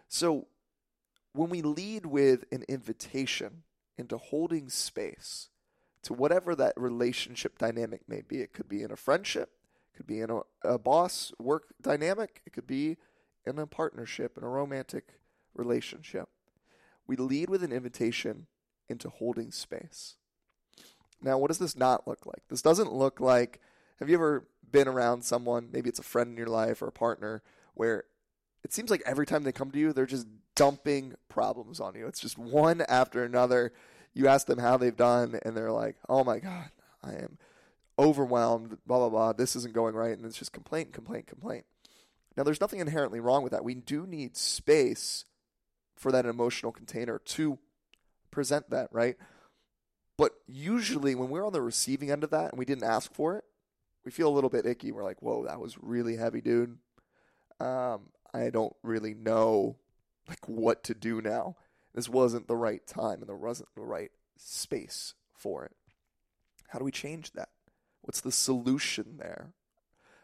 So 0.07 0.49
when 1.33 1.49
we 1.49 1.63
lead 1.63 2.05
with 2.05 2.45
an 2.53 2.63
invitation 2.69 3.63
into 3.97 4.19
holding 4.19 4.69
space 4.69 5.49
to 6.03 6.13
whatever 6.13 6.55
that 6.55 6.75
relationship 6.77 7.57
dynamic 7.57 8.03
may 8.07 8.21
be, 8.21 8.43
it 8.43 8.53
could 8.53 8.69
be 8.69 8.83
in 8.83 8.93
a 8.93 8.97
friendship, 8.97 9.49
it 9.95 9.97
could 9.97 10.07
be 10.07 10.21
in 10.21 10.31
a, 10.31 10.41
a 10.63 10.79
boss 10.79 11.33
work 11.39 11.69
dynamic, 11.81 12.43
it 12.45 12.53
could 12.53 12.67
be 12.67 12.99
in 13.47 13.59
a 13.59 13.67
partnership, 13.67 14.37
in 14.37 14.45
a 14.45 14.49
romantic 14.49 15.15
relationship. 15.55 16.29
We 17.07 17.17
lead 17.17 17.49
with 17.51 17.63
an 17.63 17.73
invitation 17.73 18.47
into 18.89 19.09
holding 19.09 19.51
space. 19.51 20.17
Now, 21.23 21.39
what 21.39 21.49
does 21.49 21.59
this 21.59 21.77
not 21.77 22.07
look 22.07 22.27
like? 22.27 22.43
This 22.49 22.63
doesn't 22.63 22.93
look 22.93 23.21
like 23.21 23.61
have 23.99 24.09
you 24.09 24.17
ever 24.17 24.47
been 24.71 24.89
around 24.89 25.25
someone, 25.25 25.71
maybe 25.73 25.89
it's 25.89 25.99
a 25.99 26.05
friend 26.05 26.31
in 26.31 26.37
your 26.37 26.49
life 26.49 26.83
or 26.83 26.89
a 26.89 26.93
partner, 26.93 27.43
where 27.75 28.05
it 28.63 28.73
seems 28.73 28.91
like 28.91 29.03
every 29.07 29.27
time 29.27 29.43
they 29.43 29.53
come 29.53 29.71
to 29.71 29.79
you, 29.79 29.93
they're 29.93 30.07
just 30.07 30.27
dumping 30.55 31.15
problems 31.29 31.81
on 31.81 31.95
you. 31.95 32.07
It's 32.07 32.21
just 32.21 32.37
one 32.37 32.83
after 32.89 33.25
another. 33.25 33.73
You 34.13 34.29
ask 34.29 34.47
them 34.47 34.59
how 34.59 34.77
they've 34.77 34.97
done, 34.97 35.39
and 35.43 35.57
they're 35.57 35.73
like, 35.73 35.97
oh 36.09 36.25
my 36.25 36.39
God, 36.39 36.71
I 37.03 37.13
am 37.15 37.39
overwhelmed, 37.99 38.79
blah, 38.87 38.99
blah, 38.99 39.09
blah. 39.09 39.33
This 39.33 39.57
isn't 39.57 39.75
going 39.75 39.95
right. 39.95 40.17
And 40.17 40.27
it's 40.27 40.39
just 40.39 40.53
complaint, 40.53 40.93
complaint, 40.93 41.27
complaint. 41.27 41.65
Now, 42.37 42.43
there's 42.43 42.61
nothing 42.61 42.81
inherently 42.81 43.21
wrong 43.21 43.43
with 43.43 43.53
that. 43.53 43.65
We 43.65 43.75
do 43.75 44.07
need 44.07 44.37
space 44.37 45.25
for 45.97 46.13
that 46.13 46.27
emotional 46.27 46.73
container 46.73 47.19
to 47.19 47.59
present 48.31 48.71
that, 48.71 48.89
right? 48.93 49.17
But 50.17 50.33
usually 50.47 51.15
when 51.15 51.29
we're 51.29 51.47
on 51.47 51.53
the 51.53 51.63
receiving 51.63 52.11
end 52.11 52.25
of 52.25 52.31
that 52.31 52.51
and 52.53 52.59
we 52.59 52.65
didn't 52.65 52.85
ask 52.85 53.13
for 53.13 53.37
it, 53.37 53.45
we 54.05 54.11
feel 54.11 54.29
a 54.29 54.35
little 54.35 54.51
bit 54.51 54.67
icky. 54.67 54.93
We're 54.93 55.05
like, 55.05 55.21
whoa, 55.21 55.45
that 55.45 55.61
was 55.61 55.77
really 55.81 56.17
heavy, 56.17 56.41
dude. 56.41 56.79
Um, 57.61 58.11
I 58.33 58.51
don't 58.51 58.77
really 58.83 59.15
know 59.15 59.77
like 60.29 60.49
what 60.49 60.85
to 60.85 60.95
do 60.95 61.21
now. 61.21 61.57
This 61.95 62.09
wasn't 62.09 62.47
the 62.47 62.57
right 62.57 62.87
time 62.87 63.21
and 63.21 63.29
there 63.29 63.37
wasn't 63.37 63.71
the 63.75 63.83
right 63.83 64.11
space 64.37 65.15
for 65.33 65.65
it. 65.65 65.75
How 66.69 66.79
do 66.79 66.85
we 66.85 66.91
change 66.91 67.33
that? 67.33 67.49
What's 68.03 68.21
the 68.21 68.33
solution 68.33 69.17
there? 69.19 69.53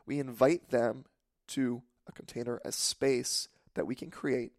We 0.07 0.19
invite 0.19 0.71
them 0.71 1.05
to 1.49 1.83
a 2.07 2.13
container, 2.13 2.61
a 2.65 2.73
space 2.73 3.49
that 3.75 3.87
we 3.87 3.95
can 3.95 4.11
create. 4.11 4.53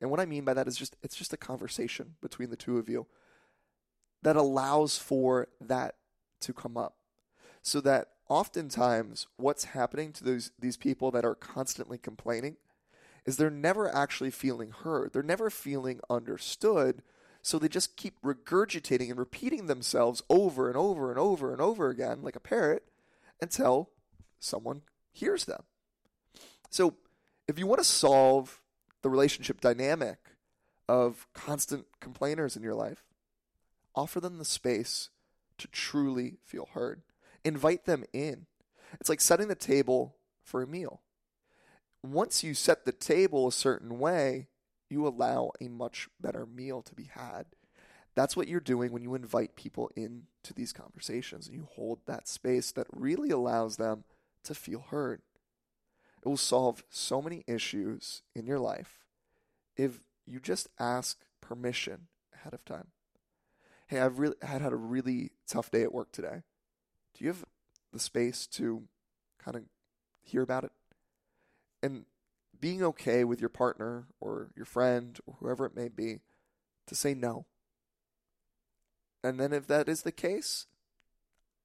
And 0.00 0.10
what 0.10 0.20
I 0.20 0.26
mean 0.26 0.44
by 0.44 0.54
that 0.54 0.68
is 0.68 0.76
just 0.76 0.96
it's 1.02 1.16
just 1.16 1.32
a 1.32 1.38
conversation 1.38 2.14
between 2.20 2.50
the 2.50 2.56
two 2.56 2.78
of 2.78 2.88
you 2.88 3.06
that 4.22 4.36
allows 4.36 4.98
for 4.98 5.48
that 5.60 5.96
to 6.40 6.52
come 6.52 6.76
up. 6.76 6.96
So 7.62 7.80
that 7.80 8.08
oftentimes 8.28 9.26
what's 9.36 9.64
happening 9.64 10.12
to 10.12 10.24
those 10.24 10.52
these 10.58 10.76
people 10.76 11.10
that 11.10 11.24
are 11.24 11.34
constantly 11.34 11.98
complaining 11.98 12.56
is 13.24 13.36
they're 13.36 13.50
never 13.50 13.94
actually 13.94 14.30
feeling 14.30 14.70
heard. 14.70 15.12
They're 15.12 15.22
never 15.22 15.50
feeling 15.50 16.00
understood. 16.08 17.02
So 17.42 17.58
they 17.58 17.68
just 17.68 17.96
keep 17.96 18.20
regurgitating 18.22 19.10
and 19.10 19.18
repeating 19.18 19.66
themselves 19.66 20.22
over 20.28 20.68
and 20.68 20.76
over 20.76 21.10
and 21.10 21.18
over 21.18 21.52
and 21.52 21.60
over 21.60 21.88
again 21.88 22.22
like 22.22 22.36
a 22.36 22.40
parrot 22.40 22.84
until 23.40 23.90
someone 24.38 24.82
hears 25.12 25.44
them. 25.44 25.62
So 26.70 26.94
if 27.46 27.58
you 27.58 27.66
want 27.66 27.78
to 27.78 27.84
solve 27.84 28.60
the 29.02 29.10
relationship 29.10 29.60
dynamic 29.60 30.18
of 30.88 31.26
constant 31.34 31.86
complainers 32.00 32.56
in 32.56 32.62
your 32.62 32.74
life, 32.74 33.04
offer 33.94 34.20
them 34.20 34.38
the 34.38 34.44
space 34.44 35.10
to 35.58 35.68
truly 35.68 36.38
feel 36.44 36.68
heard. 36.72 37.02
Invite 37.44 37.84
them 37.84 38.04
in. 38.12 38.46
It's 39.00 39.08
like 39.08 39.20
setting 39.20 39.48
the 39.48 39.54
table 39.54 40.16
for 40.42 40.62
a 40.62 40.66
meal. 40.66 41.02
Once 42.02 42.42
you 42.42 42.54
set 42.54 42.84
the 42.84 42.92
table 42.92 43.48
a 43.48 43.52
certain 43.52 43.98
way, 43.98 44.46
you 44.88 45.06
allow 45.06 45.50
a 45.60 45.68
much 45.68 46.08
better 46.20 46.46
meal 46.46 46.80
to 46.82 46.94
be 46.94 47.10
had. 47.12 47.46
That's 48.14 48.36
what 48.36 48.48
you're 48.48 48.60
doing 48.60 48.92
when 48.92 49.02
you 49.02 49.14
invite 49.14 49.56
people 49.56 49.90
into 49.94 50.54
these 50.54 50.72
conversations 50.72 51.46
and 51.46 51.54
you 51.54 51.68
hold 51.74 52.00
that 52.06 52.26
space 52.26 52.72
that 52.72 52.86
really 52.92 53.30
allows 53.30 53.76
them 53.76 54.04
to 54.44 54.54
feel 54.54 54.86
heard. 54.90 55.22
It 56.22 56.28
will 56.28 56.36
solve 56.36 56.84
so 56.88 57.22
many 57.22 57.44
issues 57.46 58.22
in 58.34 58.46
your 58.46 58.58
life 58.58 59.04
if 59.76 60.00
you 60.26 60.40
just 60.40 60.68
ask 60.78 61.24
permission 61.40 62.08
ahead 62.34 62.54
of 62.54 62.64
time. 62.64 62.88
Hey, 63.86 64.00
I've 64.00 64.18
really 64.18 64.36
had 64.42 64.60
had 64.60 64.72
a 64.72 64.76
really 64.76 65.30
tough 65.46 65.70
day 65.70 65.82
at 65.82 65.94
work 65.94 66.12
today. 66.12 66.42
Do 67.14 67.24
you 67.24 67.28
have 67.28 67.44
the 67.92 67.98
space 67.98 68.46
to 68.48 68.82
kind 69.42 69.56
of 69.56 69.62
hear 70.22 70.42
about 70.42 70.64
it? 70.64 70.72
And 71.82 72.04
being 72.60 72.82
okay 72.82 73.24
with 73.24 73.40
your 73.40 73.48
partner 73.48 74.06
or 74.20 74.50
your 74.56 74.66
friend 74.66 75.18
or 75.26 75.36
whoever 75.40 75.64
it 75.64 75.76
may 75.76 75.88
be 75.88 76.20
to 76.86 76.94
say 76.94 77.14
no. 77.14 77.46
And 79.22 79.38
then 79.38 79.52
if 79.52 79.66
that 79.68 79.88
is 79.88 80.02
the 80.02 80.12
case, 80.12 80.66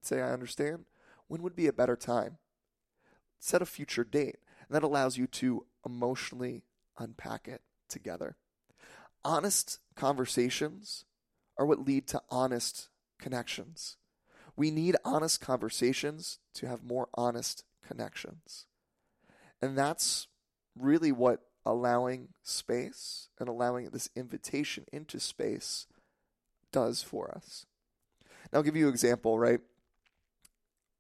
say 0.02 0.22
I 0.22 0.32
understand. 0.32 0.86
When 1.28 1.42
would 1.42 1.56
be 1.56 1.68
a 1.68 1.74
better 1.74 1.96
time? 1.96 2.38
Set 3.40 3.62
a 3.62 3.66
future 3.66 4.04
date. 4.04 4.38
And 4.67 4.75
that 4.75 4.84
allows 4.84 5.17
you 5.17 5.27
to 5.27 5.65
emotionally 5.86 6.63
unpack 6.98 7.48
it 7.48 7.62
together. 7.89 8.36
Honest 9.25 9.79
conversations 9.96 11.05
are 11.58 11.65
what 11.65 11.86
lead 11.86 12.08
to 12.08 12.22
honest 12.29 12.89
connections. 13.20 13.98
We 14.55 14.70
need 14.70 14.96
honest 15.03 15.41
conversations 15.41 16.39
to 16.55 16.67
have 16.67 16.84
more 16.84 17.10
honest 17.13 17.63
connections. 17.86 18.65
And 19.62 19.77
that's 19.77 20.27
really 20.77 21.12
what 21.12 21.41
allowing 21.65 22.29
space 22.43 23.29
and 23.39 23.48
allowing 23.48 23.89
this 23.89 24.10
invitation 24.15 24.86
into 24.91 25.20
space 25.20 25.88
does 26.72 27.01
for 27.01 27.32
us. 27.32 27.65
Now, 28.51 28.60
I'll 28.60 28.63
give 28.63 28.75
you 28.75 28.88
an 28.88 28.93
example, 28.93 29.39
right? 29.39 29.62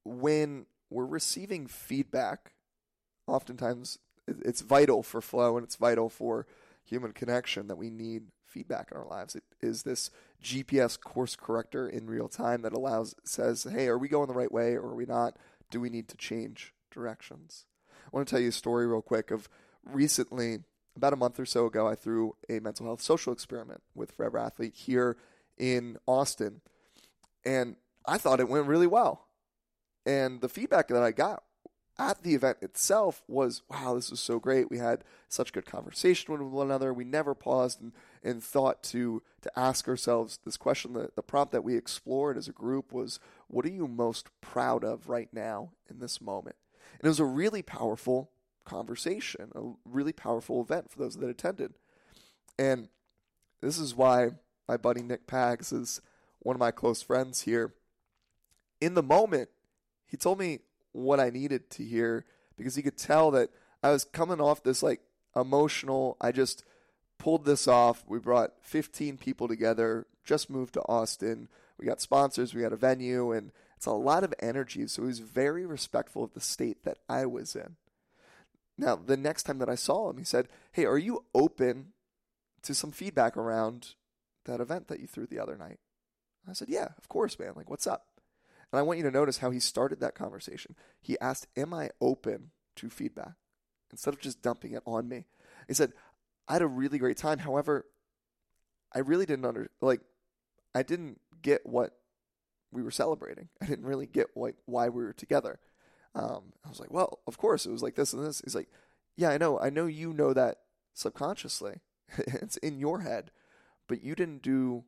When 0.05 0.65
we're 0.89 1.05
receiving 1.05 1.67
feedback, 1.67 2.52
oftentimes 3.27 3.99
it's 4.27 4.61
vital 4.61 5.03
for 5.03 5.21
flow 5.21 5.57
and 5.57 5.65
it's 5.65 5.75
vital 5.75 6.09
for 6.09 6.47
human 6.83 7.11
connection 7.11 7.67
that 7.67 7.77
we 7.77 7.89
need 7.89 8.23
feedback 8.45 8.89
in 8.91 8.97
our 8.97 9.07
lives. 9.07 9.35
It 9.35 9.43
is 9.61 9.83
this 9.83 10.11
GPS 10.41 10.99
course 10.99 11.35
corrector 11.35 11.87
in 11.87 12.07
real 12.07 12.27
time 12.27 12.61
that 12.61 12.73
allows 12.73 13.15
says, 13.23 13.63
"Hey, 13.63 13.87
are 13.87 13.97
we 13.97 14.07
going 14.07 14.27
the 14.27 14.33
right 14.33 14.51
way 14.51 14.75
or 14.75 14.91
are 14.91 14.95
we 14.95 15.05
not? 15.05 15.37
Do 15.69 15.81
we 15.81 15.89
need 15.89 16.07
to 16.09 16.17
change 16.17 16.73
directions?" 16.91 17.65
I 18.05 18.09
want 18.11 18.27
to 18.27 18.31
tell 18.31 18.41
you 18.41 18.49
a 18.49 18.53
story 18.53 18.85
real 18.85 19.01
quick 19.01 19.31
of 19.31 19.49
recently 19.83 20.59
about 20.95 21.13
a 21.13 21.17
month 21.17 21.39
or 21.39 21.45
so 21.45 21.65
ago 21.65 21.87
I 21.87 21.95
threw 21.95 22.35
a 22.49 22.59
mental 22.59 22.85
health 22.85 23.01
social 23.01 23.33
experiment 23.33 23.81
with 23.95 24.11
Forever 24.11 24.37
Athlete 24.37 24.75
here 24.75 25.17
in 25.57 25.97
Austin. 26.05 26.61
And 27.43 27.77
I 28.05 28.17
thought 28.17 28.39
it 28.39 28.49
went 28.49 28.67
really 28.67 28.87
well. 28.87 29.27
And 30.05 30.41
the 30.41 30.49
feedback 30.49 30.89
that 30.89 31.01
I 31.01 31.11
got 31.11 31.43
at 31.99 32.23
the 32.23 32.33
event 32.33 32.57
itself 32.61 33.21
was, 33.27 33.61
wow, 33.69 33.93
this 33.93 34.09
was 34.09 34.19
so 34.19 34.39
great. 34.39 34.71
We 34.71 34.79
had 34.79 35.03
such 35.29 35.53
good 35.53 35.65
conversation 35.65 36.33
with 36.33 36.41
one 36.41 36.67
another. 36.67 36.91
We 36.93 37.03
never 37.03 37.35
paused 37.35 37.81
and, 37.81 37.91
and 38.23 38.43
thought 38.43 38.81
to 38.83 39.21
to 39.41 39.59
ask 39.59 39.87
ourselves 39.87 40.39
this 40.43 40.57
question. 40.57 40.93
The, 40.93 41.09
the 41.15 41.21
prompt 41.21 41.51
that 41.51 41.63
we 41.63 41.75
explored 41.75 42.37
as 42.37 42.47
a 42.47 42.53
group 42.53 42.91
was, 42.91 43.19
what 43.47 43.65
are 43.65 43.69
you 43.69 43.87
most 43.87 44.29
proud 44.41 44.83
of 44.83 45.09
right 45.09 45.29
now 45.31 45.71
in 45.89 45.99
this 45.99 46.19
moment? 46.21 46.55
And 46.93 47.05
it 47.05 47.09
was 47.09 47.19
a 47.19 47.25
really 47.25 47.61
powerful 47.61 48.31
conversation, 48.65 49.51
a 49.53 49.73
really 49.85 50.13
powerful 50.13 50.61
event 50.61 50.89
for 50.89 50.99
those 50.99 51.17
that 51.17 51.29
attended. 51.29 51.73
And 52.57 52.89
this 53.61 53.77
is 53.77 53.95
why 53.95 54.31
my 54.67 54.77
buddy 54.77 55.01
Nick 55.01 55.27
Pags 55.27 55.73
is 55.73 56.01
one 56.39 56.55
of 56.55 56.59
my 56.59 56.71
close 56.71 57.01
friends 57.01 57.41
here. 57.41 57.73
In 58.81 58.93
the 58.95 59.03
moment, 59.03 59.49
he 60.05 60.17
told 60.17 60.39
me 60.39 60.59
what 60.93 61.19
I 61.19 61.29
needed 61.29 61.69
to 61.71 61.83
hear 61.83 62.25
because 62.57 62.75
he 62.75 62.81
could 62.81 62.97
tell 62.97 63.31
that 63.31 63.49
I 63.81 63.91
was 63.91 64.05
coming 64.05 64.39
off 64.39 64.63
this 64.63 64.81
like 64.81 65.01
emotional, 65.35 66.17
I 66.21 66.31
just 66.31 66.63
pulled 67.17 67.45
this 67.45 67.67
off. 67.67 68.03
We 68.07 68.19
brought 68.19 68.53
15 68.61 69.17
people 69.17 69.47
together, 69.47 70.07
just 70.23 70.49
moved 70.49 70.75
to 70.75 70.81
Austin. 70.81 71.49
We 71.77 71.85
got 71.85 72.01
sponsors, 72.01 72.53
we 72.53 72.61
got 72.61 72.73
a 72.73 72.77
venue, 72.77 73.31
and 73.31 73.51
it's 73.75 73.85
a 73.85 73.91
lot 73.91 74.23
of 74.23 74.33
energy. 74.39 74.87
So 74.87 75.01
he 75.01 75.07
was 75.07 75.19
very 75.19 75.65
respectful 75.65 76.23
of 76.23 76.33
the 76.33 76.41
state 76.41 76.83
that 76.83 76.99
I 77.09 77.25
was 77.25 77.55
in. 77.55 77.75
Now, 78.77 78.95
the 78.95 79.17
next 79.17 79.43
time 79.43 79.59
that 79.59 79.69
I 79.69 79.75
saw 79.75 80.09
him, 80.09 80.17
he 80.17 80.23
said, 80.23 80.47
Hey, 80.71 80.85
are 80.85 80.97
you 80.97 81.25
open 81.33 81.93
to 82.63 82.73
some 82.73 82.91
feedback 82.91 83.37
around 83.37 83.95
that 84.45 84.59
event 84.59 84.87
that 84.87 84.99
you 84.99 85.07
threw 85.07 85.27
the 85.27 85.39
other 85.39 85.57
night? 85.57 85.79
I 86.49 86.53
said, 86.53 86.69
Yeah, 86.69 86.89
of 86.97 87.07
course, 87.07 87.37
man. 87.37 87.53
Like, 87.55 87.69
what's 87.69 87.87
up? 87.87 88.05
And 88.73 88.79
I 88.79 88.81
want 88.81 88.97
you 88.97 89.05
to 89.05 89.11
notice 89.11 89.37
how 89.37 89.51
he 89.51 89.59
started 89.59 89.99
that 89.99 90.15
conversation. 90.15 90.75
He 90.99 91.15
asked, 91.19 91.45
Am 91.55 91.75
I 91.75 91.91
open 92.01 92.49
to 92.77 92.89
feedback? 92.89 93.33
Instead 93.91 94.15
of 94.15 94.19
just 94.19 94.41
dumping 94.41 94.73
it 94.73 94.81
on 94.87 95.07
me. 95.07 95.27
He 95.67 95.75
said, 95.75 95.93
I 96.47 96.53
had 96.53 96.63
a 96.63 96.67
really 96.67 96.97
great 96.97 97.15
time. 97.15 97.37
However, 97.37 97.85
I 98.91 98.99
really 98.99 99.27
didn't 99.27 99.45
under 99.45 99.69
like 99.79 100.01
I 100.73 100.81
didn't 100.81 101.21
get 101.43 101.67
what 101.67 101.95
we 102.71 102.81
were 102.81 102.89
celebrating. 102.89 103.49
I 103.61 103.67
didn't 103.67 103.85
really 103.85 104.07
get 104.07 104.35
like 104.35 104.55
why 104.65 104.89
we 104.89 105.03
were 105.03 105.13
together. 105.13 105.59
Um, 106.15 106.53
I 106.65 106.69
was 106.69 106.79
like, 106.79 106.91
well, 106.91 107.19
of 107.27 107.37
course 107.37 107.67
it 107.67 107.71
was 107.71 107.83
like 107.83 107.93
this 107.93 108.11
and 108.11 108.25
this. 108.25 108.41
He's 108.43 108.55
like, 108.55 108.69
yeah, 109.15 109.29
I 109.29 109.37
know. 109.37 109.59
I 109.59 109.69
know 109.69 109.85
you 109.85 110.13
know 110.13 110.33
that 110.33 110.61
subconsciously. 110.95 111.81
it's 112.17 112.57
in 112.57 112.79
your 112.79 113.01
head, 113.01 113.29
but 113.87 114.03
you 114.03 114.15
didn't 114.15 114.41
do 114.41 114.83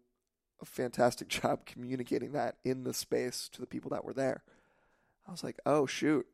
a 0.62 0.66
fantastic 0.66 1.28
job 1.30 1.66
communicating 1.66 2.32
that 2.34 2.58
in 2.64 2.84
the 2.84 2.94
space 2.94 3.50
to 3.54 3.62
the 3.62 3.68
people 3.68 3.92
that 3.92 4.06
were 4.06 4.14
there. 4.14 4.44
I 5.28 5.32
was 5.32 5.44
like, 5.44 5.60
oh, 5.66 5.86
shoot. 5.86 6.26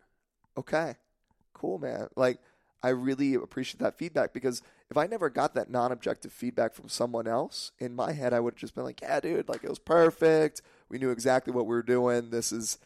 Okay. 0.58 0.96
Cool, 1.54 1.80
man. 1.80 2.08
Like, 2.16 2.40
I 2.84 2.90
really 2.90 3.36
appreciate 3.36 3.80
that 3.80 3.98
feedback 3.98 4.34
because 4.34 4.62
if 4.90 4.98
I 4.98 5.06
never 5.08 5.30
got 5.30 5.54
that 5.54 5.70
non 5.70 5.92
objective 5.92 6.34
feedback 6.34 6.74
from 6.74 6.90
someone 6.90 7.28
else, 7.28 7.72
in 7.80 7.96
my 7.96 8.12
head, 8.12 8.34
I 8.34 8.40
would 8.40 8.56
have 8.56 8.60
just 8.60 8.76
been 8.76 8.84
like, 8.84 9.02
yeah, 9.02 9.20
dude, 9.20 9.48
like 9.48 9.64
it 9.64 9.70
was 9.70 9.80
perfect. 9.80 10.62
We 10.90 10.98
knew 10.98 11.12
exactly 11.12 11.54
what 11.54 11.66
we 11.66 11.76
were 11.76 11.84
doing. 11.84 12.32
This 12.32 12.52
is, 12.52 12.80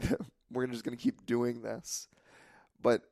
we're 0.50 0.66
just 0.68 0.84
going 0.84 0.96
to 0.96 1.02
keep 1.02 1.26
doing 1.26 1.62
this. 1.62 2.08
But 2.80 3.02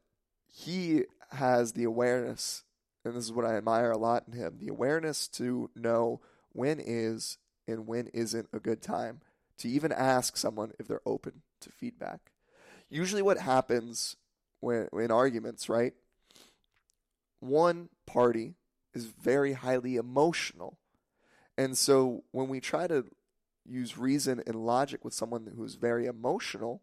he 0.46 1.04
has 1.32 1.72
the 1.72 1.84
awareness, 1.84 2.64
and 3.04 3.14
this 3.14 3.24
is 3.24 3.32
what 3.32 3.44
I 3.44 3.56
admire 3.56 3.90
a 3.90 3.98
lot 3.98 4.24
in 4.26 4.32
him 4.32 4.58
the 4.58 4.68
awareness 4.68 5.28
to 5.28 5.70
know 5.74 6.20
when 6.52 6.80
is 6.80 7.38
and 7.70 7.86
when 7.86 8.08
isn't 8.08 8.48
a 8.52 8.60
good 8.60 8.82
time 8.82 9.20
to 9.58 9.68
even 9.68 9.92
ask 9.92 10.36
someone 10.36 10.72
if 10.78 10.88
they're 10.88 11.02
open 11.04 11.42
to 11.60 11.70
feedback. 11.70 12.32
Usually, 12.88 13.22
what 13.22 13.38
happens 13.38 14.16
when 14.60 14.88
in 14.92 15.10
arguments, 15.10 15.68
right? 15.68 15.94
One 17.40 17.88
party 18.06 18.54
is 18.94 19.06
very 19.06 19.52
highly 19.52 19.96
emotional. 19.96 20.78
And 21.56 21.76
so 21.76 22.24
when 22.32 22.48
we 22.48 22.60
try 22.60 22.86
to 22.86 23.04
use 23.66 23.98
reason 23.98 24.42
and 24.46 24.66
logic 24.66 25.04
with 25.04 25.14
someone 25.14 25.52
who's 25.56 25.74
very 25.74 26.06
emotional, 26.06 26.82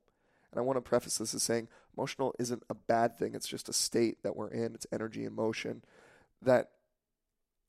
and 0.52 0.60
I 0.60 0.62
want 0.62 0.78
to 0.78 0.82
preface 0.82 1.18
this 1.18 1.34
as 1.34 1.44
saying 1.44 1.68
emotional 1.96 2.34
isn't 2.40 2.64
a 2.70 2.76
bad 2.76 3.18
thing, 3.18 3.34
it's 3.34 3.48
just 3.48 3.70
a 3.70 3.74
state 3.74 4.24
that 4.24 4.36
we're 4.36 4.50
in, 4.50 4.76
it's 4.76 4.88
energy 4.92 5.26
and 5.26 5.36
motion. 5.36 5.84
That 6.42 6.70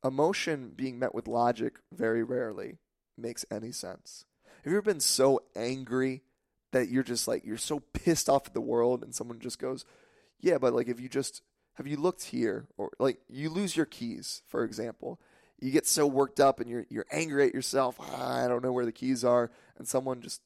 emotion 0.04 0.72
being 0.76 0.98
met 0.98 1.14
with 1.14 1.26
logic 1.26 1.78
very 1.92 2.22
rarely 2.22 2.78
makes 3.18 3.44
any 3.50 3.72
sense. 3.72 4.24
Have 4.62 4.72
you 4.72 4.78
ever 4.78 4.82
been 4.82 5.00
so 5.00 5.42
angry 5.56 6.22
that 6.72 6.88
you're 6.88 7.02
just 7.02 7.26
like, 7.26 7.44
you're 7.44 7.56
so 7.56 7.80
pissed 7.80 8.28
off 8.28 8.46
at 8.46 8.54
the 8.54 8.60
world, 8.60 9.02
and 9.02 9.14
someone 9.14 9.40
just 9.40 9.58
goes, 9.58 9.84
Yeah, 10.40 10.58
but 10.58 10.74
like 10.74 10.88
if 10.88 11.00
you 11.00 11.08
just 11.08 11.42
have 11.78 11.86
you 11.86 11.96
looked 11.96 12.24
here 12.24 12.66
or 12.76 12.90
like 12.98 13.20
you 13.28 13.48
lose 13.48 13.76
your 13.76 13.86
keys 13.86 14.42
for 14.48 14.64
example. 14.64 15.20
You 15.60 15.70
get 15.72 15.86
so 15.86 16.06
worked 16.06 16.40
up 16.40 16.60
and 16.60 16.68
you're 16.68 16.86
you're 16.90 17.06
angry 17.10 17.46
at 17.46 17.54
yourself 17.54 17.96
ah, 18.00 18.44
i 18.44 18.48
don't 18.48 18.62
know 18.62 18.72
where 18.72 18.84
the 18.84 18.92
keys 18.92 19.24
are 19.24 19.50
and 19.76 19.88
someone 19.88 20.20
just 20.20 20.42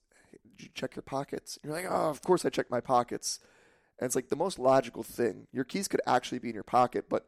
you 0.59 0.69
check 0.75 0.95
your 0.95 1.03
pockets. 1.03 1.59
You're 1.63 1.73
like 1.73 1.87
oh 1.89 2.11
of 2.11 2.23
course 2.23 2.45
i 2.45 2.51
check 2.51 2.71
my 2.71 2.81
pockets. 2.81 3.41
And 3.99 4.07
it's 4.07 4.15
like 4.15 4.29
the 4.29 4.37
most 4.37 4.59
logical 4.59 5.03
thing. 5.03 5.47
Your 5.53 5.65
keys 5.65 5.89
could 5.89 6.01
actually 6.07 6.39
be 6.39 6.49
in 6.49 6.55
your 6.55 6.65
pocket 6.65 7.07
but 7.09 7.27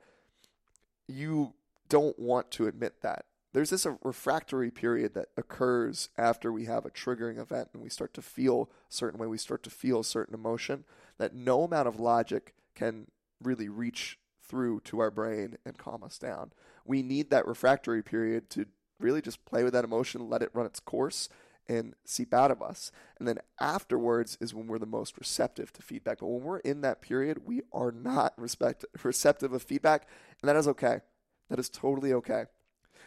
you 1.08 1.54
don't 1.88 2.18
want 2.18 2.50
to 2.52 2.66
admit 2.66 3.00
that 3.02 3.24
there's 3.54 3.70
this 3.70 3.86
uh, 3.86 3.94
refractory 4.02 4.70
period 4.70 5.14
that 5.14 5.28
occurs 5.36 6.10
after 6.18 6.52
we 6.52 6.66
have 6.66 6.84
a 6.84 6.90
triggering 6.90 7.38
event 7.38 7.68
and 7.72 7.82
we 7.82 7.88
start 7.88 8.12
to 8.14 8.22
feel 8.22 8.68
certain 8.88 9.18
way 9.18 9.26
we 9.26 9.38
start 9.38 9.62
to 9.62 9.70
feel 9.70 10.00
a 10.00 10.04
certain 10.04 10.34
emotion 10.34 10.84
that 11.18 11.34
no 11.34 11.62
amount 11.62 11.88
of 11.88 11.98
logic 11.98 12.52
can 12.74 13.06
really 13.42 13.68
reach 13.68 14.18
through 14.46 14.80
to 14.80 14.98
our 14.98 15.10
brain 15.10 15.56
and 15.64 15.78
calm 15.78 16.02
us 16.02 16.18
down. 16.18 16.52
We 16.84 17.02
need 17.02 17.30
that 17.30 17.46
refractory 17.46 18.02
period 18.02 18.50
to 18.50 18.66
really 19.00 19.22
just 19.22 19.44
play 19.44 19.64
with 19.64 19.72
that 19.72 19.84
emotion, 19.84 20.28
let 20.28 20.42
it 20.42 20.50
run 20.52 20.66
its 20.66 20.80
course, 20.80 21.28
and 21.66 21.94
seep 22.04 22.34
out 22.34 22.50
of 22.50 22.60
us. 22.60 22.92
And 23.18 23.26
then 23.26 23.38
afterwards 23.58 24.36
is 24.40 24.52
when 24.52 24.66
we're 24.66 24.78
the 24.78 24.86
most 24.86 25.16
receptive 25.16 25.72
to 25.74 25.82
feedback. 25.82 26.18
But 26.18 26.26
when 26.26 26.42
we're 26.42 26.58
in 26.58 26.82
that 26.82 27.00
period, 27.00 27.46
we 27.46 27.62
are 27.72 27.90
not 27.90 28.34
respect, 28.36 28.84
receptive 29.02 29.52
of 29.52 29.62
feedback, 29.62 30.06
and 30.42 30.48
that 30.48 30.56
is 30.56 30.68
okay. 30.68 31.00
That 31.48 31.58
is 31.58 31.68
totally 31.70 32.12
okay. 32.12 32.44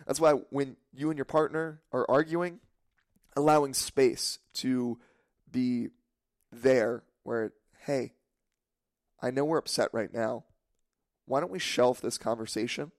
That's 0.05 0.19
why 0.19 0.33
when 0.49 0.77
you 0.93 1.09
and 1.09 1.17
your 1.17 1.25
partner 1.25 1.81
are 1.91 2.05
arguing, 2.09 2.59
allowing 3.35 3.73
space 3.73 4.39
to 4.55 4.99
be 5.51 5.89
there 6.51 7.03
where, 7.23 7.53
hey, 7.85 8.13
I 9.21 9.31
know 9.31 9.45
we're 9.45 9.57
upset 9.57 9.89
right 9.93 10.13
now. 10.13 10.43
Why 11.25 11.39
don't 11.39 11.51
we 11.51 11.59
shelf 11.59 11.99
this 11.99 12.17
conversation 12.17 12.91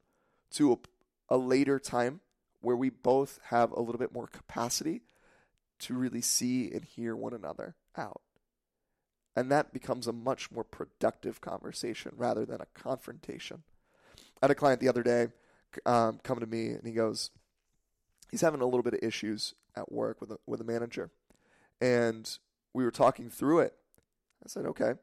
to 0.52 0.72
a, 0.72 1.34
a 1.34 1.38
later 1.38 1.78
time 1.78 2.20
where 2.60 2.76
we 2.76 2.90
both 2.90 3.38
have 3.44 3.70
a 3.72 3.80
little 3.80 3.98
bit 3.98 4.12
more 4.12 4.26
capacity 4.26 5.02
to 5.80 5.94
really 5.94 6.20
see 6.20 6.70
and 6.72 6.84
hear 6.84 7.14
one 7.14 7.32
another 7.32 7.76
out? 7.96 8.20
And 9.36 9.52
that 9.52 9.72
becomes 9.72 10.08
a 10.08 10.12
much 10.12 10.50
more 10.50 10.64
productive 10.64 11.40
conversation 11.40 12.12
rather 12.16 12.44
than 12.44 12.60
a 12.60 12.66
confrontation. 12.74 13.62
I 14.16 14.46
had 14.46 14.50
a 14.50 14.56
client 14.56 14.80
the 14.80 14.88
other 14.88 15.04
day 15.04 15.28
um, 15.86 16.18
come 16.22 16.40
to 16.40 16.46
me 16.46 16.68
and 16.68 16.86
he 16.86 16.92
goes, 16.92 17.30
he's 18.30 18.40
having 18.40 18.60
a 18.60 18.64
little 18.64 18.82
bit 18.82 18.94
of 18.94 19.02
issues 19.02 19.54
at 19.76 19.92
work 19.92 20.20
with 20.20 20.30
a, 20.30 20.38
with 20.46 20.60
a 20.60 20.64
manager. 20.64 21.10
And 21.80 22.38
we 22.72 22.84
were 22.84 22.90
talking 22.90 23.30
through 23.30 23.60
it. 23.60 23.74
I 24.44 24.48
said, 24.48 24.66
okay, 24.66 24.94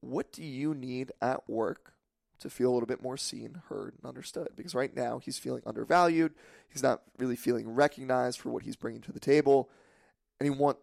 what 0.00 0.32
do 0.32 0.42
you 0.42 0.74
need 0.74 1.12
at 1.20 1.48
work 1.48 1.94
to 2.38 2.50
feel 2.50 2.70
a 2.70 2.74
little 2.74 2.86
bit 2.86 3.02
more 3.02 3.16
seen, 3.16 3.62
heard, 3.68 3.94
and 3.96 4.06
understood? 4.06 4.48
Because 4.56 4.74
right 4.74 4.94
now 4.94 5.18
he's 5.18 5.38
feeling 5.38 5.62
undervalued. 5.66 6.34
He's 6.68 6.82
not 6.82 7.02
really 7.18 7.36
feeling 7.36 7.74
recognized 7.74 8.40
for 8.40 8.50
what 8.50 8.62
he's 8.62 8.76
bringing 8.76 9.00
to 9.02 9.12
the 9.12 9.20
table, 9.20 9.70
and 10.38 10.46
he 10.46 10.50
wants 10.50 10.80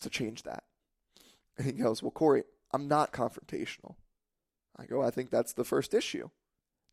to 0.00 0.10
change 0.10 0.42
that. 0.44 0.64
And 1.56 1.66
he 1.66 1.72
goes, 1.72 2.02
Well, 2.02 2.10
Corey, 2.10 2.44
I'm 2.72 2.88
not 2.88 3.12
confrontational. 3.12 3.94
I 4.76 4.86
go, 4.86 5.02
I 5.02 5.10
think 5.10 5.30
that's 5.30 5.52
the 5.52 5.64
first 5.64 5.94
issue. 5.94 6.30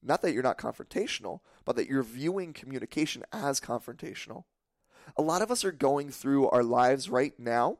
Not 0.03 0.21
that 0.21 0.33
you're 0.33 0.43
not 0.43 0.57
confrontational, 0.57 1.41
but 1.65 1.75
that 1.75 1.87
you're 1.87 2.03
viewing 2.03 2.53
communication 2.53 3.23
as 3.31 3.59
confrontational. 3.59 4.45
A 5.15 5.21
lot 5.21 5.41
of 5.41 5.51
us 5.51 5.63
are 5.63 5.71
going 5.71 6.09
through 6.09 6.49
our 6.49 6.63
lives 6.63 7.09
right 7.09 7.37
now 7.37 7.77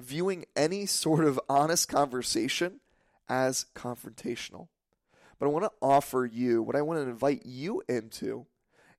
viewing 0.00 0.44
any 0.54 0.86
sort 0.86 1.24
of 1.24 1.40
honest 1.48 1.88
conversation 1.88 2.80
as 3.28 3.66
confrontational. 3.74 4.68
But 5.38 5.46
I 5.46 5.50
want 5.50 5.64
to 5.64 5.72
offer 5.82 6.24
you, 6.24 6.62
what 6.62 6.76
I 6.76 6.82
want 6.82 6.98
to 7.00 7.10
invite 7.10 7.44
you 7.44 7.82
into 7.88 8.46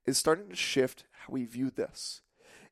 is 0.06 0.18
starting 0.18 0.50
to 0.50 0.56
shift 0.56 1.06
how 1.12 1.34
we 1.34 1.46
view 1.46 1.70
this. 1.70 2.22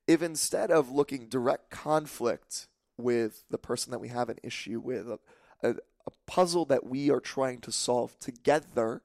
If 0.07 0.21
instead 0.21 0.71
of 0.71 0.91
looking 0.91 1.27
direct 1.27 1.69
conflict 1.69 2.67
with 2.97 3.43
the 3.49 3.57
person 3.57 3.91
that 3.91 3.99
we 3.99 4.07
have 4.07 4.29
an 4.29 4.39
issue 4.41 4.79
with, 4.79 5.09
a, 5.09 5.19
a, 5.61 5.69
a 5.71 6.11
puzzle 6.25 6.65
that 6.65 6.85
we 6.85 7.11
are 7.11 7.19
trying 7.19 7.59
to 7.59 7.71
solve 7.71 8.17
together, 8.19 9.01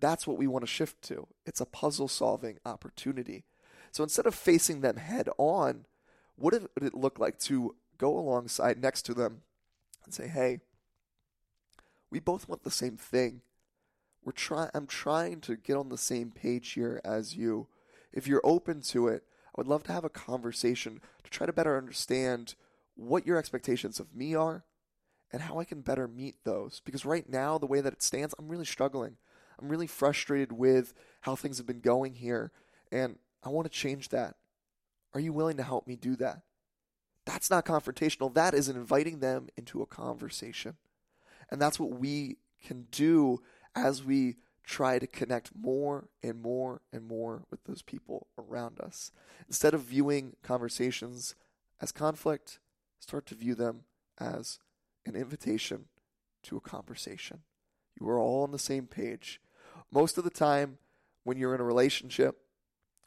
that's 0.00 0.26
what 0.26 0.38
we 0.38 0.46
want 0.46 0.62
to 0.62 0.70
shift 0.70 1.02
to. 1.02 1.26
It's 1.46 1.60
a 1.60 1.66
puzzle 1.66 2.08
solving 2.08 2.58
opportunity. 2.64 3.44
So 3.92 4.02
instead 4.02 4.26
of 4.26 4.34
facing 4.34 4.80
them 4.80 4.96
head 4.96 5.28
on, 5.38 5.86
what 6.36 6.54
would 6.54 6.70
it 6.82 6.94
look 6.94 7.18
like 7.18 7.38
to 7.40 7.74
go 7.98 8.18
alongside 8.18 8.80
next 8.80 9.02
to 9.02 9.14
them 9.14 9.42
and 10.04 10.14
say, 10.14 10.28
hey, 10.28 10.60
we 12.10 12.18
both 12.18 12.48
want 12.48 12.64
the 12.64 12.70
same 12.70 12.96
thing. 12.96 13.42
We're 14.24 14.32
try 14.32 14.70
I'm 14.74 14.86
trying 14.86 15.40
to 15.42 15.56
get 15.56 15.76
on 15.76 15.88
the 15.88 15.98
same 15.98 16.30
page 16.30 16.72
here 16.72 17.00
as 17.04 17.36
you. 17.36 17.68
If 18.12 18.26
you're 18.26 18.40
open 18.44 18.80
to 18.82 19.08
it, 19.08 19.24
I 19.48 19.60
would 19.60 19.68
love 19.68 19.82
to 19.84 19.92
have 19.92 20.04
a 20.04 20.10
conversation 20.10 21.00
to 21.22 21.30
try 21.30 21.46
to 21.46 21.52
better 21.52 21.76
understand 21.76 22.54
what 22.96 23.26
your 23.26 23.38
expectations 23.38 24.00
of 24.00 24.14
me 24.14 24.34
are 24.34 24.64
and 25.32 25.42
how 25.42 25.58
I 25.58 25.64
can 25.64 25.80
better 25.80 26.08
meet 26.08 26.36
those. 26.44 26.80
Because 26.84 27.04
right 27.04 27.28
now, 27.28 27.56
the 27.56 27.66
way 27.66 27.80
that 27.80 27.92
it 27.92 28.02
stands, 28.02 28.34
I'm 28.38 28.48
really 28.48 28.64
struggling. 28.64 29.16
I'm 29.60 29.68
really 29.68 29.86
frustrated 29.86 30.52
with 30.52 30.94
how 31.22 31.36
things 31.36 31.58
have 31.58 31.66
been 31.66 31.80
going 31.80 32.14
here, 32.14 32.52
and 32.90 33.18
I 33.42 33.50
want 33.50 33.70
to 33.70 33.78
change 33.78 34.08
that. 34.08 34.36
Are 35.12 35.20
you 35.20 35.32
willing 35.32 35.56
to 35.58 35.62
help 35.62 35.86
me 35.86 35.96
do 35.96 36.16
that? 36.16 36.42
That's 37.26 37.50
not 37.50 37.66
confrontational. 37.66 38.32
That 38.32 38.54
is 38.54 38.68
inviting 38.68 39.20
them 39.20 39.48
into 39.56 39.82
a 39.82 39.86
conversation. 39.86 40.76
And 41.50 41.60
that's 41.60 41.78
what 41.78 41.90
we 41.90 42.36
can 42.64 42.86
do 42.90 43.42
as 43.74 44.04
we 44.04 44.36
try 44.64 44.98
to 44.98 45.06
connect 45.06 45.50
more 45.54 46.08
and 46.22 46.40
more 46.40 46.80
and 46.92 47.06
more 47.06 47.42
with 47.50 47.64
those 47.64 47.82
people 47.82 48.28
around 48.38 48.80
us. 48.80 49.10
Instead 49.48 49.74
of 49.74 49.82
viewing 49.82 50.36
conversations 50.42 51.34
as 51.80 51.92
conflict, 51.92 52.60
start 53.00 53.26
to 53.26 53.34
view 53.34 53.54
them 53.54 53.82
as 54.18 54.58
an 55.06 55.16
invitation 55.16 55.86
to 56.44 56.56
a 56.56 56.60
conversation. 56.60 57.40
You 58.00 58.08
are 58.08 58.18
all 58.18 58.42
on 58.44 58.52
the 58.52 58.58
same 58.58 58.86
page. 58.86 59.40
Most 59.92 60.18
of 60.18 60.24
the 60.24 60.30
time, 60.30 60.78
when 61.24 61.36
you're 61.36 61.54
in 61.54 61.60
a 61.60 61.64
relationship, 61.64 62.38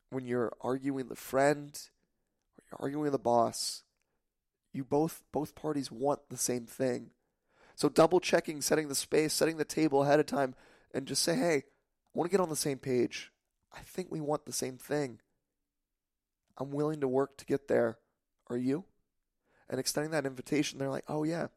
when 0.10 0.26
you're 0.26 0.54
arguing 0.62 1.08
a 1.12 1.16
friend, 1.16 1.80
or 2.58 2.64
you're 2.70 2.82
arguing 2.82 3.04
with 3.04 3.16
a 3.16 3.20
boss, 3.20 3.84
you 4.72 4.84
both 4.84 5.24
both 5.32 5.56
parties 5.56 5.92
want 5.92 6.20
the 6.30 6.38
same 6.38 6.66
thing 6.66 7.12
so 7.76 7.90
double 7.90 8.20
checking, 8.20 8.62
setting 8.62 8.88
the 8.88 8.96
space, 8.96 9.34
setting 9.34 9.58
the 9.58 9.66
table 9.66 10.04
ahead 10.04 10.20
of 10.20 10.26
time, 10.26 10.56
and 10.94 11.08
just 11.08 11.24
say, 11.24 11.36
hey, 11.36 11.56
I 11.56 11.64
want 12.14 12.30
to 12.30 12.38
get 12.38 12.42
on 12.42 12.50
the 12.50 12.56
same 12.56 12.78
page. 12.78 13.32
I 13.76 13.80
think 13.80 14.12
we 14.12 14.22
want 14.22 14.46
the 14.46 14.54
same 14.54 14.78
thing. 14.78 15.20
I'm 16.58 16.72
willing 16.72 17.02
to 17.02 17.08
work 17.08 17.38
to 17.38 17.46
get 17.46 17.68
there. 17.68 17.98
Are 18.48 18.58
you? 18.58 18.86
And 19.70 19.80
extending 19.80 20.12
that 20.12 20.26
invitation, 20.26 20.78
they're 20.78 20.90
like, 20.90 21.06
oh, 21.08 21.24
yeah, 21.24 21.48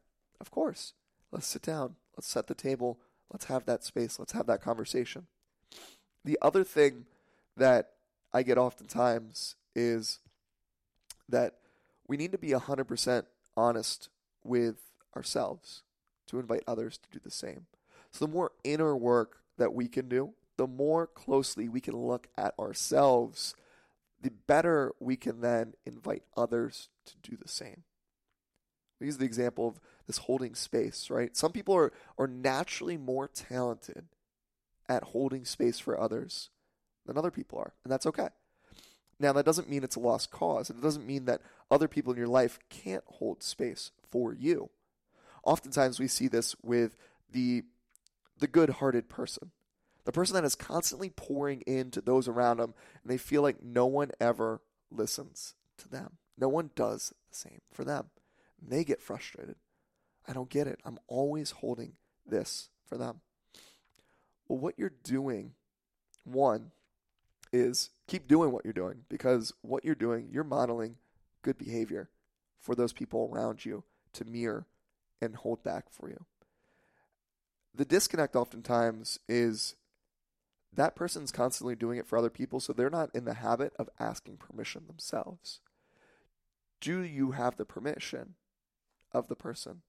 of 0.41 0.49
course. 0.49 0.93
Let's 1.31 1.45
sit 1.45 1.61
down. 1.61 1.95
Let's 2.15 2.27
set 2.27 2.47
the 2.47 2.55
table. 2.55 2.99
Let's 3.31 3.45
have 3.45 3.65
that 3.65 3.83
space. 3.83 4.19
Let's 4.19 4.31
have 4.31 4.47
that 4.47 4.61
conversation. 4.61 5.27
The 6.23 6.37
other 6.41 6.63
thing 6.63 7.05
that 7.55 7.91
I 8.33 8.43
get 8.43 8.57
oftentimes 8.57 9.55
is 9.75 10.19
that 11.29 11.55
we 12.07 12.17
need 12.17 12.31
to 12.31 12.37
be 12.37 12.49
100% 12.49 13.23
honest 13.55 14.09
with 14.43 14.75
ourselves 15.15 15.83
to 16.27 16.39
invite 16.39 16.63
others 16.67 16.97
to 16.97 17.09
do 17.11 17.19
the 17.23 17.31
same. 17.31 17.65
So 18.11 18.25
the 18.25 18.31
more 18.31 18.51
inner 18.63 18.95
work 18.95 19.37
that 19.57 19.73
we 19.73 19.87
can 19.87 20.07
do, 20.07 20.33
the 20.57 20.67
more 20.67 21.07
closely 21.07 21.67
we 21.69 21.81
can 21.81 21.95
look 21.95 22.27
at 22.37 22.57
ourselves, 22.59 23.55
the 24.21 24.31
better 24.47 24.93
we 24.99 25.15
can 25.15 25.41
then 25.41 25.73
invite 25.85 26.23
others 26.35 26.89
to 27.05 27.13
do 27.29 27.37
the 27.37 27.47
same. 27.47 27.83
Use 28.99 29.17
the 29.17 29.25
example 29.25 29.67
of 29.67 29.79
this 30.07 30.17
holding 30.19 30.55
space, 30.55 31.09
right? 31.09 31.35
Some 31.35 31.51
people 31.51 31.75
are, 31.75 31.91
are 32.17 32.27
naturally 32.27 32.97
more 32.97 33.27
talented 33.27 34.05
at 34.89 35.03
holding 35.03 35.45
space 35.45 35.79
for 35.79 35.99
others 35.99 36.49
than 37.05 37.17
other 37.17 37.31
people 37.31 37.59
are, 37.59 37.73
and 37.83 37.91
that's 37.91 38.05
okay. 38.07 38.29
Now, 39.19 39.33
that 39.33 39.45
doesn't 39.45 39.69
mean 39.69 39.83
it's 39.83 39.95
a 39.95 39.99
lost 39.99 40.29
cause. 40.29 40.69
And 40.69 40.77
it 40.77 40.83
doesn't 40.83 41.07
mean 41.07 41.25
that 41.25 41.41
other 41.71 41.87
people 41.87 42.13
in 42.13 42.19
your 42.19 42.27
life 42.27 42.59
can't 42.69 43.03
hold 43.07 43.41
space 43.41 43.89
for 44.11 44.31
you 44.31 44.69
oftentimes 45.47 45.97
we 45.99 46.07
see 46.07 46.27
this 46.27 46.55
with 46.61 46.95
the 47.31 47.63
the 48.39 48.47
good-hearted 48.47 49.09
person, 49.09 49.49
The 50.05 50.11
person 50.11 50.35
that 50.35 50.45
is 50.45 50.53
constantly 50.53 51.09
pouring 51.09 51.61
into 51.61 52.01
those 52.01 52.27
around 52.27 52.57
them 52.57 52.75
and 53.01 53.11
they 53.11 53.17
feel 53.17 53.41
like 53.41 53.63
no 53.63 53.87
one 53.87 54.11
ever 54.21 54.61
listens 54.91 55.55
to 55.79 55.89
them. 55.89 56.17
No 56.37 56.47
one 56.47 56.69
does 56.75 57.13
the 57.29 57.35
same 57.35 57.61
for 57.73 57.83
them. 57.83 58.11
They 58.65 58.83
get 58.83 59.01
frustrated. 59.01 59.55
I 60.27 60.33
don't 60.33 60.49
get 60.49 60.67
it. 60.67 60.79
I'm 60.83 60.99
always 61.07 61.51
holding 61.51 61.93
this 62.25 62.69
for 62.85 62.97
them. 62.97 63.21
Well, 64.47 64.59
what 64.59 64.75
you're 64.77 64.93
doing, 65.03 65.53
one, 66.23 66.71
is 67.53 67.91
keep 68.07 68.27
doing 68.27 68.51
what 68.51 68.65
you're 68.65 68.73
doing 68.73 69.05
because 69.09 69.53
what 69.61 69.85
you're 69.85 69.95
doing, 69.95 70.29
you're 70.31 70.43
modeling 70.43 70.95
good 71.41 71.57
behavior 71.57 72.09
for 72.59 72.75
those 72.75 72.93
people 72.93 73.29
around 73.31 73.65
you 73.65 73.83
to 74.13 74.25
mirror 74.25 74.65
and 75.21 75.35
hold 75.35 75.63
back 75.63 75.85
for 75.89 76.09
you. 76.09 76.25
The 77.73 77.85
disconnect 77.85 78.35
oftentimes 78.35 79.19
is 79.29 79.75
that 80.73 80.95
person's 80.95 81.31
constantly 81.31 81.75
doing 81.75 81.97
it 81.97 82.05
for 82.05 82.17
other 82.17 82.29
people, 82.29 82.59
so 82.59 82.73
they're 82.73 82.89
not 82.89 83.09
in 83.13 83.25
the 83.25 83.35
habit 83.35 83.73
of 83.79 83.89
asking 83.99 84.37
permission 84.37 84.83
themselves. 84.87 85.59
Do 86.81 87.01
you 87.01 87.31
have 87.31 87.57
the 87.57 87.65
permission 87.65 88.35
of 89.11 89.27
the 89.27 89.35
person 89.35 89.81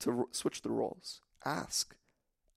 to 0.00 0.28
switch 0.32 0.62
the 0.62 0.70
roles? 0.70 1.20
Ask. 1.44 1.96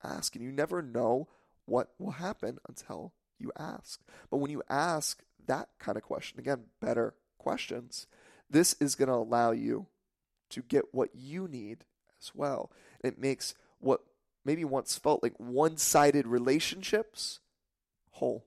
Ask. 0.02 0.34
And 0.34 0.44
you 0.44 0.52
never 0.52 0.82
know 0.82 1.28
what 1.66 1.90
will 1.98 2.12
happen 2.12 2.58
until 2.68 3.12
you 3.38 3.52
ask. 3.58 4.00
But 4.30 4.38
when 4.38 4.50
you 4.50 4.62
ask 4.68 5.22
that 5.46 5.68
kind 5.78 5.96
of 5.96 6.02
question, 6.02 6.38
again, 6.38 6.64
better 6.80 7.14
questions, 7.38 8.06
this 8.48 8.74
is 8.80 8.94
going 8.94 9.08
to 9.08 9.14
allow 9.14 9.50
you 9.50 9.86
to 10.50 10.62
get 10.62 10.92
what 10.92 11.10
you 11.14 11.48
need 11.48 11.84
as 12.20 12.32
well. 12.34 12.70
It 13.02 13.18
makes 13.18 13.54
what 13.78 14.02
maybe 14.44 14.64
once 14.64 14.96
felt 14.96 15.22
like 15.22 15.34
one 15.38 15.76
sided 15.76 16.26
relationships 16.26 17.40
whole. 18.10 18.46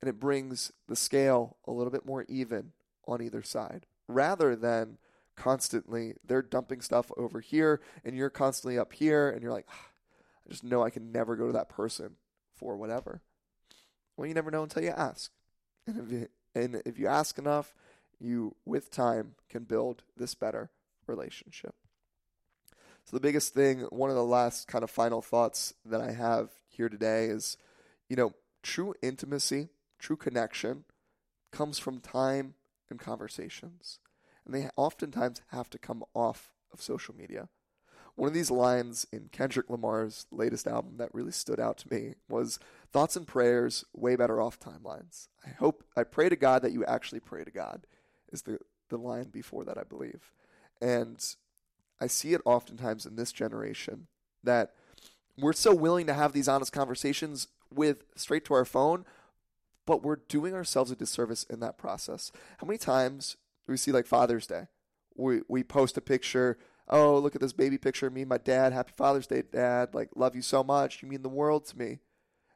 And 0.00 0.08
it 0.08 0.20
brings 0.20 0.72
the 0.86 0.96
scale 0.96 1.56
a 1.66 1.72
little 1.72 1.90
bit 1.90 2.06
more 2.06 2.24
even 2.28 2.72
on 3.06 3.20
either 3.20 3.42
side 3.42 3.86
rather 4.06 4.54
than 4.54 4.98
constantly 5.38 6.14
they're 6.26 6.42
dumping 6.42 6.80
stuff 6.80 7.12
over 7.16 7.40
here 7.40 7.80
and 8.04 8.16
you're 8.16 8.28
constantly 8.28 8.76
up 8.78 8.92
here 8.92 9.30
and 9.30 9.40
you're 9.40 9.52
like, 9.52 9.66
ah, 9.70 9.86
I 10.44 10.50
just 10.50 10.64
know 10.64 10.82
I 10.82 10.90
can 10.90 11.12
never 11.12 11.36
go 11.36 11.46
to 11.46 11.52
that 11.52 11.68
person 11.68 12.16
for 12.56 12.76
whatever. 12.76 13.22
Well, 14.16 14.26
you 14.26 14.34
never 14.34 14.50
know 14.50 14.64
until 14.64 14.82
you 14.82 14.90
ask. 14.90 15.30
And 15.86 15.98
if 16.00 16.12
you, 16.12 16.28
and 16.54 16.82
if 16.84 16.98
you 16.98 17.06
ask 17.06 17.38
enough, 17.38 17.72
you, 18.20 18.56
with 18.64 18.90
time, 18.90 19.36
can 19.48 19.62
build 19.62 20.02
this 20.16 20.34
better 20.34 20.70
relationship. 21.06 21.74
So, 23.04 23.16
the 23.16 23.20
biggest 23.20 23.54
thing, 23.54 23.82
one 23.90 24.10
of 24.10 24.16
the 24.16 24.24
last 24.24 24.66
kind 24.66 24.82
of 24.82 24.90
final 24.90 25.22
thoughts 25.22 25.72
that 25.84 26.00
I 26.00 26.10
have 26.10 26.50
here 26.68 26.88
today 26.88 27.26
is, 27.26 27.56
you 28.08 28.16
know, 28.16 28.34
true 28.62 28.92
intimacy, 29.02 29.68
true 30.00 30.16
connection 30.16 30.84
comes 31.52 31.78
from 31.78 32.00
time 32.00 32.54
and 32.90 32.98
conversations. 32.98 34.00
And 34.48 34.56
they 34.56 34.68
oftentimes 34.76 35.42
have 35.48 35.68
to 35.70 35.78
come 35.78 36.02
off 36.14 36.50
of 36.72 36.80
social 36.80 37.14
media. 37.14 37.48
One 38.16 38.26
of 38.26 38.34
these 38.34 38.50
lines 38.50 39.06
in 39.12 39.28
Kendrick 39.30 39.70
Lamar's 39.70 40.26
latest 40.32 40.66
album 40.66 40.96
that 40.96 41.14
really 41.14 41.30
stood 41.30 41.60
out 41.60 41.76
to 41.78 41.94
me 41.94 42.14
was 42.28 42.58
thoughts 42.90 43.14
and 43.14 43.26
prayers 43.28 43.84
way 43.92 44.16
better 44.16 44.40
off 44.40 44.58
timelines. 44.58 45.28
I 45.46 45.50
hope 45.50 45.84
I 45.96 46.02
pray 46.02 46.28
to 46.28 46.34
God 46.34 46.62
that 46.62 46.72
you 46.72 46.84
actually 46.86 47.20
pray 47.20 47.44
to 47.44 47.50
God 47.50 47.86
is 48.32 48.42
the, 48.42 48.58
the 48.88 48.96
line 48.96 49.28
before 49.30 49.64
that, 49.64 49.78
I 49.78 49.84
believe. 49.84 50.32
And 50.80 51.24
I 52.00 52.06
see 52.06 52.32
it 52.32 52.40
oftentimes 52.44 53.06
in 53.06 53.16
this 53.16 53.32
generation 53.32 54.06
that 54.42 54.72
we're 55.36 55.52
so 55.52 55.74
willing 55.74 56.06
to 56.06 56.14
have 56.14 56.32
these 56.32 56.48
honest 56.48 56.72
conversations 56.72 57.48
with 57.72 58.04
straight 58.16 58.44
to 58.46 58.54
our 58.54 58.64
phone, 58.64 59.04
but 59.86 60.02
we're 60.02 60.16
doing 60.16 60.54
ourselves 60.54 60.90
a 60.90 60.96
disservice 60.96 61.44
in 61.44 61.60
that 61.60 61.78
process. 61.78 62.32
How 62.58 62.66
many 62.66 62.78
times 62.78 63.36
we 63.72 63.76
see 63.76 63.92
like 63.92 64.06
Father's 64.06 64.46
Day? 64.46 64.68
We 65.16 65.40
we 65.48 65.62
post 65.64 65.96
a 65.96 66.00
picture 66.00 66.58
oh, 66.90 67.18
look 67.18 67.34
at 67.34 67.40
this 67.40 67.52
baby 67.52 67.78
picture 67.78 68.10
me 68.10 68.22
and 68.22 68.28
my 68.28 68.38
dad. 68.38 68.72
Happy 68.72 68.92
Father's 68.96 69.26
Day, 69.26 69.42
Dad. 69.42 69.94
Like, 69.94 70.10
love 70.16 70.34
you 70.34 70.42
so 70.42 70.64
much. 70.64 71.02
You 71.02 71.08
mean 71.08 71.22
the 71.22 71.28
world 71.28 71.66
to 71.66 71.78
me. 71.78 71.86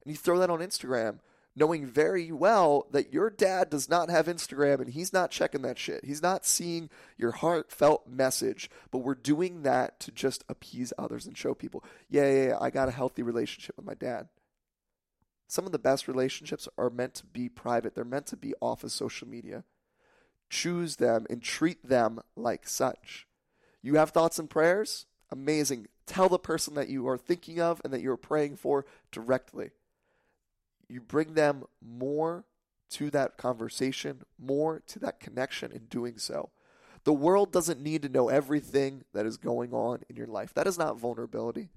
And 0.04 0.12
you 0.12 0.16
throw 0.16 0.38
that 0.38 0.50
on 0.50 0.60
Instagram, 0.60 1.18
knowing 1.54 1.86
very 1.86 2.32
well 2.32 2.86
that 2.90 3.12
your 3.12 3.30
dad 3.30 3.70
does 3.70 3.88
not 3.88 4.10
have 4.10 4.26
Instagram 4.26 4.80
and 4.80 4.90
he's 4.90 5.12
not 5.12 5.30
checking 5.30 5.62
that 5.62 5.78
shit. 5.78 6.04
He's 6.04 6.22
not 6.22 6.44
seeing 6.44 6.90
your 7.16 7.32
heartfelt 7.32 8.08
message, 8.08 8.68
but 8.90 8.98
we're 8.98 9.14
doing 9.14 9.62
that 9.62 10.00
to 10.00 10.10
just 10.10 10.44
appease 10.48 10.92
others 10.98 11.26
and 11.26 11.36
show 11.36 11.54
people, 11.54 11.84
yeah, 12.08 12.28
yeah, 12.28 12.46
yeah 12.48 12.58
I 12.60 12.70
got 12.70 12.88
a 12.88 12.92
healthy 12.92 13.22
relationship 13.22 13.76
with 13.76 13.86
my 13.86 13.94
dad. 13.94 14.28
Some 15.46 15.66
of 15.66 15.72
the 15.72 15.78
best 15.78 16.08
relationships 16.08 16.66
are 16.78 16.90
meant 16.90 17.14
to 17.14 17.26
be 17.26 17.48
private, 17.48 17.94
they're 17.94 18.04
meant 18.04 18.26
to 18.28 18.36
be 18.36 18.54
off 18.60 18.82
of 18.82 18.90
social 18.90 19.28
media. 19.28 19.64
Choose 20.52 20.96
them 20.96 21.26
and 21.30 21.42
treat 21.42 21.88
them 21.88 22.20
like 22.36 22.68
such. 22.68 23.26
You 23.80 23.94
have 23.94 24.10
thoughts 24.10 24.38
and 24.38 24.50
prayers? 24.50 25.06
Amazing. 25.30 25.86
Tell 26.04 26.28
the 26.28 26.38
person 26.38 26.74
that 26.74 26.90
you 26.90 27.08
are 27.08 27.16
thinking 27.16 27.58
of 27.58 27.80
and 27.82 27.90
that 27.90 28.02
you're 28.02 28.18
praying 28.18 28.56
for 28.56 28.84
directly. 29.10 29.70
You 30.90 31.00
bring 31.00 31.32
them 31.32 31.64
more 31.80 32.44
to 32.90 33.08
that 33.12 33.38
conversation, 33.38 34.24
more 34.38 34.82
to 34.88 34.98
that 34.98 35.20
connection 35.20 35.72
in 35.72 35.86
doing 35.86 36.18
so. 36.18 36.50
The 37.04 37.14
world 37.14 37.50
doesn't 37.50 37.82
need 37.82 38.02
to 38.02 38.10
know 38.10 38.28
everything 38.28 39.04
that 39.14 39.24
is 39.24 39.38
going 39.38 39.72
on 39.72 40.02
in 40.10 40.16
your 40.16 40.26
life. 40.26 40.52
That 40.52 40.66
is 40.66 40.76
not 40.76 40.98
vulnerability. 40.98 41.70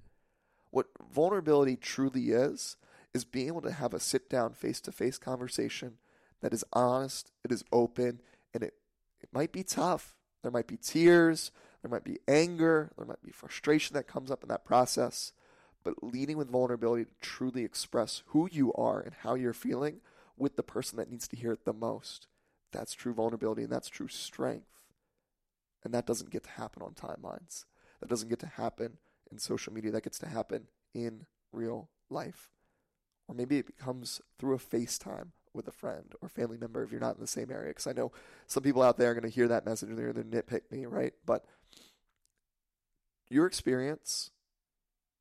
What 0.70 0.88
vulnerability 1.10 1.76
truly 1.76 2.28
is, 2.28 2.76
is 3.14 3.24
being 3.24 3.46
able 3.46 3.62
to 3.62 3.72
have 3.72 3.94
a 3.94 4.00
sit 4.00 4.28
down, 4.28 4.52
face 4.52 4.82
to 4.82 4.92
face 4.92 5.16
conversation 5.16 5.94
that 6.40 6.52
is 6.52 6.64
honest, 6.72 7.32
it 7.44 7.50
is 7.50 7.64
open, 7.72 8.20
and 8.56 8.64
it, 8.64 8.74
it 9.20 9.28
might 9.32 9.52
be 9.52 9.62
tough. 9.62 10.16
There 10.42 10.50
might 10.50 10.66
be 10.66 10.76
tears, 10.76 11.50
there 11.82 11.90
might 11.90 12.04
be 12.04 12.18
anger, 12.26 12.90
there 12.96 13.06
might 13.06 13.22
be 13.22 13.30
frustration 13.30 13.94
that 13.94 14.08
comes 14.08 14.30
up 14.30 14.42
in 14.42 14.48
that 14.48 14.64
process. 14.64 15.32
But 15.84 16.02
leading 16.02 16.36
with 16.36 16.50
vulnerability 16.50 17.04
to 17.04 17.10
truly 17.20 17.62
express 17.62 18.22
who 18.28 18.48
you 18.50 18.72
are 18.72 19.00
and 19.00 19.14
how 19.22 19.34
you're 19.34 19.52
feeling 19.52 20.00
with 20.36 20.56
the 20.56 20.62
person 20.62 20.96
that 20.98 21.10
needs 21.10 21.28
to 21.28 21.36
hear 21.36 21.52
it 21.52 21.64
the 21.64 21.72
most. 21.72 22.26
That's 22.72 22.92
true 22.92 23.14
vulnerability 23.14 23.62
and 23.62 23.72
that's 23.72 23.88
true 23.88 24.08
strength. 24.08 24.66
And 25.84 25.94
that 25.94 26.06
doesn't 26.06 26.30
get 26.30 26.44
to 26.44 26.50
happen 26.50 26.82
on 26.82 26.94
timelines. 26.94 27.64
That 28.00 28.08
doesn't 28.08 28.28
get 28.28 28.40
to 28.40 28.46
happen 28.46 28.98
in 29.30 29.38
social 29.38 29.72
media. 29.72 29.92
That 29.92 30.04
gets 30.04 30.18
to 30.20 30.28
happen 30.28 30.66
in 30.94 31.26
real 31.52 31.88
life. 32.10 32.50
Or 33.28 33.34
maybe 33.34 33.58
it 33.58 33.66
becomes 33.66 34.20
through 34.38 34.54
a 34.54 34.58
FaceTime 34.58 35.28
with 35.56 35.66
a 35.68 35.72
friend 35.72 36.14
or 36.20 36.28
family 36.28 36.58
member 36.58 36.82
if 36.82 36.90
you're 36.92 37.00
not 37.00 37.16
in 37.16 37.20
the 37.20 37.26
same 37.26 37.50
area. 37.50 37.68
Because 37.68 37.86
I 37.86 37.92
know 37.92 38.12
some 38.46 38.62
people 38.62 38.82
out 38.82 38.98
there 38.98 39.10
are 39.10 39.14
going 39.14 39.24
to 39.24 39.34
hear 39.34 39.48
that 39.48 39.66
message 39.66 39.88
and 39.88 39.98
they're 39.98 40.12
going 40.12 40.30
to 40.30 40.36
nitpick 40.36 40.70
me, 40.70 40.86
right? 40.86 41.14
But 41.24 41.44
your 43.28 43.46
experience, 43.46 44.30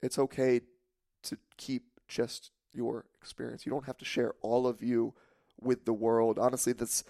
it's 0.01 0.19
okay 0.19 0.61
to 1.23 1.37
keep 1.57 1.83
just 2.07 2.51
your 2.73 3.05
experience. 3.19 3.65
You 3.65 3.71
don't 3.71 3.85
have 3.85 3.97
to 3.97 4.05
share 4.05 4.35
all 4.41 4.67
of 4.67 4.83
you 4.83 5.13
with 5.59 5.85
the 5.85 5.93
world. 5.93 6.37
Honestly, 6.37 6.73
that's 6.73 7.03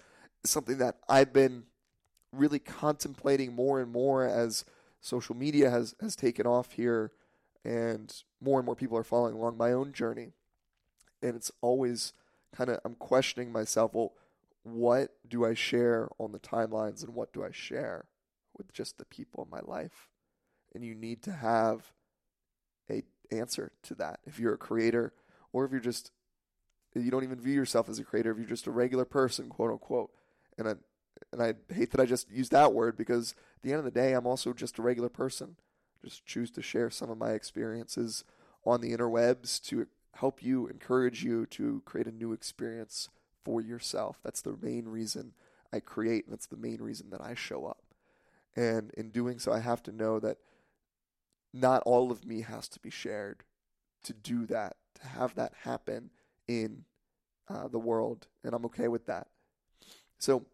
something 0.44 0.78
that 0.78 0.96
I've 1.08 1.32
been 1.32 1.64
really 2.32 2.58
contemplating 2.58 3.54
more 3.54 3.80
and 3.80 3.90
more 3.90 4.24
as 4.24 4.64
social 5.00 5.36
media 5.36 5.70
has, 5.70 5.94
has 6.00 6.16
taken 6.16 6.46
off 6.46 6.72
here 6.72 7.12
and 7.64 8.22
more 8.40 8.58
and 8.58 8.66
more 8.66 8.76
people 8.76 8.96
are 8.96 9.04
following 9.04 9.34
along 9.34 9.56
my 9.56 9.72
own 9.72 9.92
journey. 9.92 10.32
And 11.22 11.34
it's 11.34 11.50
always 11.60 12.12
kind 12.54 12.70
of, 12.70 12.80
I'm 12.84 12.94
questioning 12.94 13.52
myself, 13.52 13.94
well, 13.94 14.12
what 14.62 15.10
do 15.28 15.44
I 15.44 15.54
share 15.54 16.08
on 16.18 16.32
the 16.32 16.40
timelines 16.40 17.04
and 17.04 17.14
what 17.14 17.32
do 17.32 17.44
I 17.44 17.50
share 17.52 18.06
with 18.56 18.72
just 18.72 18.98
the 18.98 19.04
people 19.04 19.44
in 19.44 19.50
my 19.50 19.60
life? 19.60 20.08
and 20.76 20.84
you 20.84 20.94
need 20.94 21.22
to 21.22 21.32
have 21.32 21.92
a 22.90 23.02
answer 23.32 23.72
to 23.82 23.94
that. 23.96 24.20
If 24.24 24.38
you're 24.38 24.54
a 24.54 24.58
creator, 24.58 25.14
or 25.52 25.64
if 25.64 25.72
you're 25.72 25.80
just 25.80 26.12
you 26.94 27.10
don't 27.10 27.24
even 27.24 27.40
view 27.40 27.54
yourself 27.54 27.88
as 27.88 27.98
a 27.98 28.04
creator, 28.04 28.30
if 28.30 28.38
you're 28.38 28.46
just 28.46 28.66
a 28.66 28.70
regular 28.70 29.04
person, 29.04 29.48
quote 29.48 29.70
unquote. 29.70 30.10
And 30.58 30.68
I 30.68 30.74
and 31.32 31.42
I 31.42 31.54
hate 31.74 31.90
that 31.92 32.00
I 32.00 32.04
just 32.04 32.30
used 32.30 32.52
that 32.52 32.74
word 32.74 32.96
because 32.96 33.34
at 33.56 33.62
the 33.62 33.70
end 33.70 33.78
of 33.78 33.84
the 33.84 33.90
day, 33.90 34.12
I'm 34.12 34.26
also 34.26 34.52
just 34.52 34.78
a 34.78 34.82
regular 34.82 35.08
person. 35.08 35.56
Just 36.04 36.26
choose 36.26 36.50
to 36.52 36.62
share 36.62 36.90
some 36.90 37.10
of 37.10 37.18
my 37.18 37.30
experiences 37.30 38.22
on 38.66 38.82
the 38.82 38.94
interwebs 38.94 39.62
to 39.68 39.86
help 40.16 40.42
you, 40.42 40.66
encourage 40.66 41.22
you 41.22 41.46
to 41.46 41.82
create 41.84 42.06
a 42.06 42.12
new 42.12 42.32
experience 42.32 43.08
for 43.44 43.60
yourself. 43.60 44.18
That's 44.22 44.42
the 44.42 44.56
main 44.60 44.86
reason 44.86 45.32
I 45.72 45.80
create, 45.80 46.24
and 46.24 46.32
that's 46.32 46.46
the 46.46 46.56
main 46.56 46.80
reason 46.80 47.10
that 47.10 47.20
I 47.20 47.34
show 47.34 47.66
up. 47.66 47.82
And 48.54 48.90
in 48.96 49.10
doing 49.10 49.38
so, 49.38 49.52
I 49.52 49.60
have 49.60 49.82
to 49.84 49.92
know 49.92 50.18
that 50.20 50.38
not 51.52 51.82
all 51.84 52.10
of 52.10 52.24
me 52.24 52.42
has 52.42 52.68
to 52.68 52.80
be 52.80 52.90
shared 52.90 53.44
to 54.04 54.12
do 54.12 54.46
that, 54.46 54.76
to 55.00 55.06
have 55.06 55.34
that 55.34 55.52
happen 55.62 56.10
in 56.48 56.84
uh, 57.48 57.68
the 57.68 57.78
world. 57.78 58.26
And 58.42 58.54
I'm 58.54 58.64
okay 58.66 58.88
with 58.88 59.06
that. 59.06 59.28
So, 60.18 60.44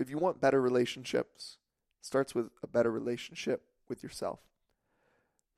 if 0.00 0.10
you 0.10 0.18
want 0.18 0.40
better 0.40 0.60
relationships, 0.60 1.58
starts 2.00 2.34
with 2.34 2.50
a 2.62 2.66
better 2.66 2.90
relationship 2.90 3.62
with 3.88 4.02
yourself. 4.02 4.40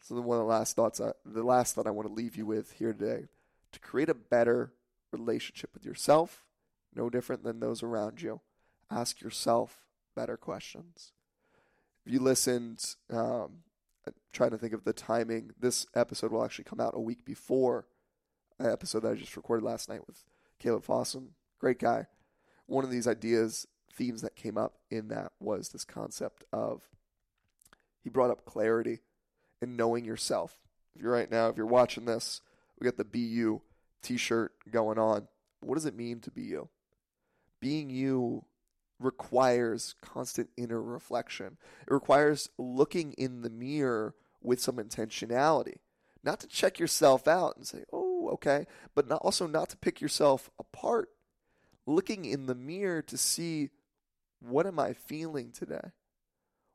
So, 0.00 0.14
then 0.14 0.24
one 0.24 0.38
of 0.38 0.44
the 0.44 0.50
last 0.50 0.76
thoughts, 0.76 1.00
I, 1.00 1.12
the 1.24 1.42
last 1.42 1.74
thought 1.74 1.86
I 1.86 1.90
want 1.90 2.08
to 2.08 2.14
leave 2.14 2.36
you 2.36 2.46
with 2.46 2.72
here 2.72 2.92
today 2.92 3.28
to 3.72 3.80
create 3.80 4.08
a 4.08 4.14
better 4.14 4.72
relationship 5.12 5.70
with 5.74 5.84
yourself, 5.84 6.44
no 6.94 7.10
different 7.10 7.44
than 7.44 7.60
those 7.60 7.82
around 7.82 8.22
you. 8.22 8.40
Ask 8.90 9.20
yourself 9.20 9.78
better 10.16 10.36
questions. 10.36 11.12
If 12.04 12.12
you 12.12 12.20
listened, 12.20 12.96
um, 13.10 13.62
I'm 14.06 14.14
trying 14.32 14.50
to 14.50 14.58
think 14.58 14.72
of 14.72 14.84
the 14.84 14.92
timing. 14.92 15.52
This 15.58 15.86
episode 15.94 16.32
will 16.32 16.44
actually 16.44 16.64
come 16.64 16.80
out 16.80 16.94
a 16.96 17.00
week 17.00 17.24
before 17.24 17.86
an 18.58 18.70
episode 18.70 19.00
that 19.00 19.12
I 19.12 19.14
just 19.14 19.36
recorded 19.36 19.64
last 19.64 19.88
night 19.88 20.06
with 20.06 20.24
Caleb 20.58 20.84
Fossum. 20.84 21.28
Great 21.58 21.78
guy. 21.78 22.06
One 22.66 22.84
of 22.84 22.90
these 22.90 23.06
ideas, 23.06 23.66
themes 23.92 24.22
that 24.22 24.36
came 24.36 24.56
up 24.56 24.78
in 24.90 25.08
that 25.08 25.32
was 25.40 25.68
this 25.68 25.84
concept 25.84 26.44
of 26.52 26.88
he 28.02 28.08
brought 28.08 28.30
up 28.30 28.44
clarity 28.44 29.00
and 29.60 29.76
knowing 29.76 30.04
yourself. 30.04 30.56
If 30.94 31.02
you're 31.02 31.12
right 31.12 31.30
now, 31.30 31.48
if 31.48 31.56
you're 31.56 31.66
watching 31.66 32.04
this, 32.04 32.40
we 32.78 32.84
got 32.84 32.96
the 32.96 33.04
BU 33.04 33.60
t 34.02 34.16
shirt 34.16 34.52
going 34.70 34.98
on. 34.98 35.28
What 35.60 35.74
does 35.74 35.86
it 35.86 35.96
mean 35.96 36.20
to 36.20 36.30
be 36.30 36.42
you? 36.42 36.68
Being 37.60 37.90
you 37.90 38.44
requires 38.98 39.94
constant 40.00 40.50
inner 40.56 40.80
reflection. 40.80 41.56
It 41.86 41.92
requires 41.92 42.48
looking 42.58 43.12
in 43.14 43.42
the 43.42 43.50
mirror 43.50 44.14
with 44.42 44.60
some 44.60 44.76
intentionality. 44.76 45.76
Not 46.22 46.40
to 46.40 46.46
check 46.46 46.78
yourself 46.78 47.26
out 47.26 47.56
and 47.56 47.66
say, 47.66 47.84
oh, 47.92 48.28
okay, 48.32 48.66
but 48.94 49.08
not, 49.08 49.22
also 49.22 49.46
not 49.46 49.70
to 49.70 49.76
pick 49.76 50.00
yourself 50.00 50.50
apart. 50.58 51.08
Looking 51.86 52.24
in 52.26 52.46
the 52.46 52.54
mirror 52.54 53.02
to 53.02 53.16
see 53.16 53.70
what 54.40 54.66
am 54.66 54.78
I 54.78 54.92
feeling 54.92 55.50
today? 55.50 55.92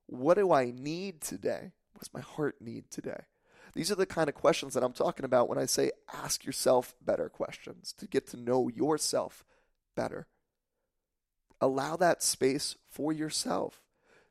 What 0.08 0.36
do 0.36 0.52
I 0.52 0.72
need 0.72 1.22
today? 1.22 1.72
What 1.96 2.02
does 2.02 2.14
my 2.14 2.20
heart 2.20 2.58
need 2.60 2.92
today? 2.92 3.24
These 3.74 3.90
are 3.90 3.96
the 3.96 4.06
kind 4.06 4.28
of 4.28 4.36
questions 4.36 4.74
that 4.74 4.84
I'm 4.84 4.92
talking 4.92 5.24
about 5.24 5.48
when 5.48 5.58
I 5.58 5.66
say 5.66 5.92
ask 6.14 6.44
yourself 6.44 6.94
better 7.02 7.30
questions 7.30 7.94
to 7.98 8.06
get 8.06 8.28
to 8.28 8.38
know 8.38 8.68
yourself 8.68 9.46
better. 9.96 10.28
Allow 11.62 11.96
that 11.96 12.22
space 12.22 12.76
for 12.90 13.14
yourself. 13.14 13.82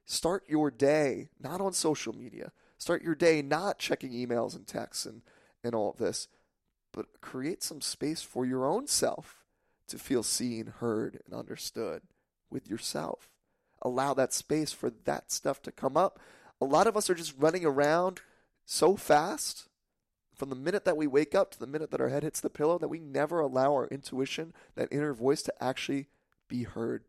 Start 0.04 0.44
your 0.46 0.70
day 0.70 1.30
not 1.40 1.62
on 1.62 1.72
social 1.72 2.14
media. 2.14 2.52
Start 2.76 3.02
your 3.02 3.14
day 3.14 3.40
not 3.40 3.78
checking 3.78 4.12
emails 4.12 4.54
and 4.54 4.66
texts 4.66 5.06
and, 5.06 5.22
and 5.62 5.74
all 5.74 5.90
of 5.90 5.96
this, 5.96 6.28
but 6.92 7.22
create 7.22 7.62
some 7.62 7.80
space 7.80 8.20
for 8.20 8.44
your 8.44 8.66
own 8.66 8.86
self 8.86 9.42
to 9.88 9.98
feel 9.98 10.22
seen, 10.22 10.66
heard, 10.66 11.22
and 11.24 11.34
understood 11.34 12.02
with 12.50 12.68
yourself. 12.68 13.30
Allow 13.80 14.12
that 14.14 14.34
space 14.34 14.72
for 14.72 14.90
that 14.90 15.32
stuff 15.32 15.62
to 15.62 15.72
come 15.72 15.96
up. 15.96 16.20
A 16.60 16.64
lot 16.64 16.86
of 16.86 16.96
us 16.96 17.10
are 17.10 17.14
just 17.14 17.34
running 17.38 17.64
around 17.64 18.20
so 18.64 18.96
fast 18.96 19.68
from 20.34 20.50
the 20.50 20.56
minute 20.56 20.84
that 20.84 20.96
we 20.96 21.06
wake 21.06 21.34
up 21.34 21.50
to 21.52 21.58
the 21.58 21.66
minute 21.66 21.90
that 21.90 22.00
our 22.00 22.08
head 22.08 22.22
hits 22.22 22.40
the 22.40 22.50
pillow 22.50 22.78
that 22.78 22.88
we 22.88 22.98
never 22.98 23.40
allow 23.40 23.72
our 23.72 23.86
intuition, 23.88 24.52
that 24.74 24.88
inner 24.90 25.12
voice, 25.12 25.42
to 25.42 25.54
actually 25.62 26.08
be 26.48 26.64
heard, 26.64 27.04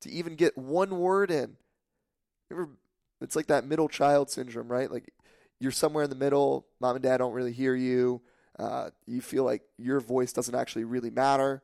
to 0.00 0.10
even 0.10 0.36
get 0.36 0.58
one 0.58 0.98
word 0.98 1.30
in. 1.30 1.56
It's 3.20 3.36
like 3.36 3.46
that 3.46 3.66
middle 3.66 3.88
child 3.88 4.30
syndrome, 4.30 4.68
right? 4.68 4.90
Like 4.90 5.12
you're 5.60 5.72
somewhere 5.72 6.04
in 6.04 6.10
the 6.10 6.16
middle, 6.16 6.66
mom 6.80 6.96
and 6.96 7.02
dad 7.02 7.18
don't 7.18 7.32
really 7.32 7.52
hear 7.52 7.74
you, 7.74 8.20
uh, 8.58 8.90
you 9.06 9.20
feel 9.20 9.44
like 9.44 9.62
your 9.78 10.00
voice 10.00 10.32
doesn't 10.32 10.54
actually 10.54 10.84
really 10.84 11.10
matter. 11.10 11.62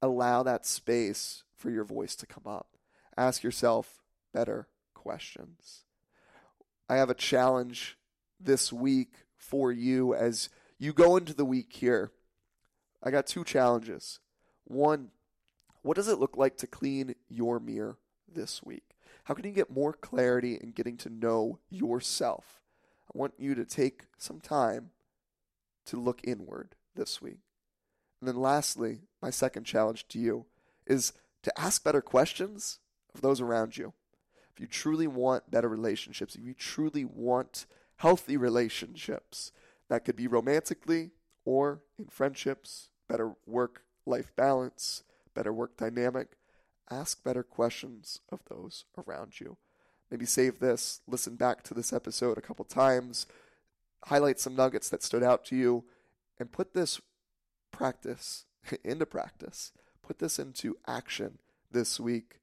Allow 0.00 0.42
that 0.44 0.66
space 0.66 1.44
for 1.56 1.70
your 1.70 1.84
voice 1.84 2.14
to 2.16 2.26
come 2.26 2.44
up. 2.46 2.68
Ask 3.16 3.42
yourself 3.42 4.02
better 4.32 4.68
questions. 4.94 5.83
I 6.88 6.96
have 6.96 7.10
a 7.10 7.14
challenge 7.14 7.96
this 8.38 8.72
week 8.72 9.14
for 9.36 9.72
you 9.72 10.14
as 10.14 10.48
you 10.78 10.92
go 10.92 11.16
into 11.16 11.34
the 11.34 11.44
week 11.44 11.72
here. 11.72 12.12
I 13.02 13.10
got 13.10 13.26
two 13.26 13.44
challenges. 13.44 14.20
One, 14.64 15.10
what 15.82 15.96
does 15.96 16.08
it 16.08 16.18
look 16.18 16.36
like 16.36 16.56
to 16.58 16.66
clean 16.66 17.14
your 17.28 17.60
mirror 17.60 17.98
this 18.32 18.62
week? 18.62 18.84
How 19.24 19.34
can 19.34 19.44
you 19.44 19.52
get 19.52 19.70
more 19.70 19.92
clarity 19.92 20.58
in 20.60 20.72
getting 20.72 20.96
to 20.98 21.10
know 21.10 21.58
yourself? 21.70 22.60
I 23.08 23.18
want 23.18 23.34
you 23.38 23.54
to 23.54 23.64
take 23.64 24.04
some 24.18 24.40
time 24.40 24.90
to 25.86 25.98
look 25.98 26.20
inward 26.24 26.74
this 26.94 27.22
week. 27.22 27.40
And 28.20 28.28
then, 28.28 28.36
lastly, 28.36 29.00
my 29.20 29.30
second 29.30 29.64
challenge 29.64 30.08
to 30.08 30.18
you 30.18 30.46
is 30.86 31.12
to 31.42 31.60
ask 31.60 31.84
better 31.84 32.00
questions 32.00 32.78
of 33.14 33.20
those 33.20 33.40
around 33.40 33.76
you. 33.76 33.92
If 34.54 34.60
you 34.60 34.66
truly 34.66 35.06
want 35.06 35.50
better 35.50 35.68
relationships, 35.68 36.36
if 36.36 36.44
you 36.44 36.54
truly 36.54 37.04
want 37.04 37.66
healthy 37.96 38.36
relationships. 38.36 39.52
That 39.88 40.04
could 40.04 40.16
be 40.16 40.26
romantically 40.26 41.10
or 41.44 41.80
in 41.98 42.06
friendships, 42.06 42.88
better 43.08 43.32
work 43.46 43.82
life 44.06 44.32
balance, 44.36 45.02
better 45.34 45.52
work 45.52 45.76
dynamic. 45.76 46.36
Ask 46.90 47.22
better 47.22 47.42
questions 47.42 48.20
of 48.30 48.40
those 48.48 48.84
around 48.98 49.40
you. 49.40 49.56
Maybe 50.10 50.26
save 50.26 50.58
this, 50.58 51.00
listen 51.06 51.36
back 51.36 51.62
to 51.64 51.74
this 51.74 51.92
episode 51.92 52.36
a 52.38 52.42
couple 52.42 52.64
times, 52.64 53.26
highlight 54.04 54.38
some 54.38 54.54
nuggets 54.54 54.90
that 54.90 55.02
stood 55.02 55.22
out 55.22 55.44
to 55.46 55.56
you, 55.56 55.84
and 56.38 56.52
put 56.52 56.74
this 56.74 57.00
practice 57.72 58.44
into 58.84 59.06
practice. 59.06 59.72
Put 60.02 60.18
this 60.18 60.38
into 60.38 60.76
action 60.86 61.38
this 61.70 61.98
week 61.98 62.40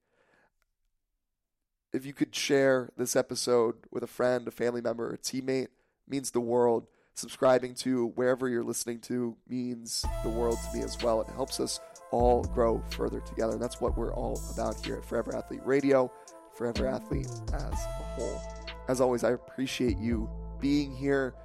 if 1.93 2.05
you 2.05 2.13
could 2.13 2.33
share 2.33 2.89
this 2.97 3.15
episode 3.15 3.75
with 3.91 4.03
a 4.03 4.07
friend, 4.07 4.47
a 4.47 4.51
family 4.51 4.81
member, 4.81 5.11
a 5.11 5.17
teammate, 5.17 5.67
means 6.07 6.31
the 6.31 6.39
world. 6.39 6.87
Subscribing 7.13 7.75
to 7.75 8.07
wherever 8.15 8.47
you're 8.47 8.63
listening 8.63 8.99
to 8.99 9.35
means 9.47 10.05
the 10.23 10.29
world 10.29 10.57
to 10.63 10.77
me 10.77 10.83
as 10.83 10.97
well. 11.03 11.21
It 11.21 11.29
helps 11.29 11.59
us 11.59 11.79
all 12.11 12.43
grow 12.43 12.81
further 12.91 13.19
together. 13.19 13.53
And 13.53 13.61
that's 13.61 13.81
what 13.81 13.97
we're 13.97 14.13
all 14.13 14.41
about 14.53 14.83
here 14.85 14.95
at 14.95 15.05
Forever 15.05 15.35
Athlete 15.35 15.61
Radio, 15.65 16.11
Forever 16.55 16.87
Athlete 16.87 17.27
as 17.53 17.73
a 17.73 18.03
whole. 18.15 18.41
As 18.87 19.01
always, 19.01 19.23
I 19.23 19.31
appreciate 19.31 19.97
you 19.97 20.29
being 20.59 20.95
here. 20.95 21.35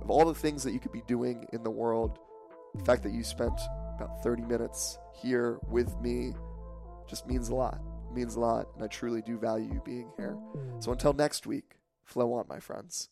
Of 0.00 0.10
all 0.10 0.24
the 0.24 0.34
things 0.34 0.62
that 0.62 0.72
you 0.72 0.78
could 0.78 0.92
be 0.92 1.02
doing 1.06 1.46
in 1.52 1.64
the 1.64 1.70
world, 1.70 2.18
the 2.74 2.84
fact 2.84 3.02
that 3.02 3.12
you 3.12 3.24
spent 3.24 3.60
about 3.96 4.22
30 4.22 4.42
minutes 4.42 4.98
here 5.12 5.58
with 5.68 6.00
me 6.00 6.32
just 7.08 7.26
means 7.26 7.48
a 7.48 7.54
lot 7.54 7.80
means 8.14 8.36
a 8.36 8.40
lot, 8.40 8.68
and 8.74 8.84
I 8.84 8.86
truly 8.86 9.22
do 9.22 9.38
value 9.38 9.72
you 9.72 9.82
being 9.84 10.10
here. 10.16 10.36
So 10.80 10.90
mm. 10.90 10.92
until 10.92 11.12
next 11.12 11.46
week, 11.46 11.76
flow 12.04 12.32
on, 12.34 12.46
my 12.48 12.60
friends. 12.60 13.08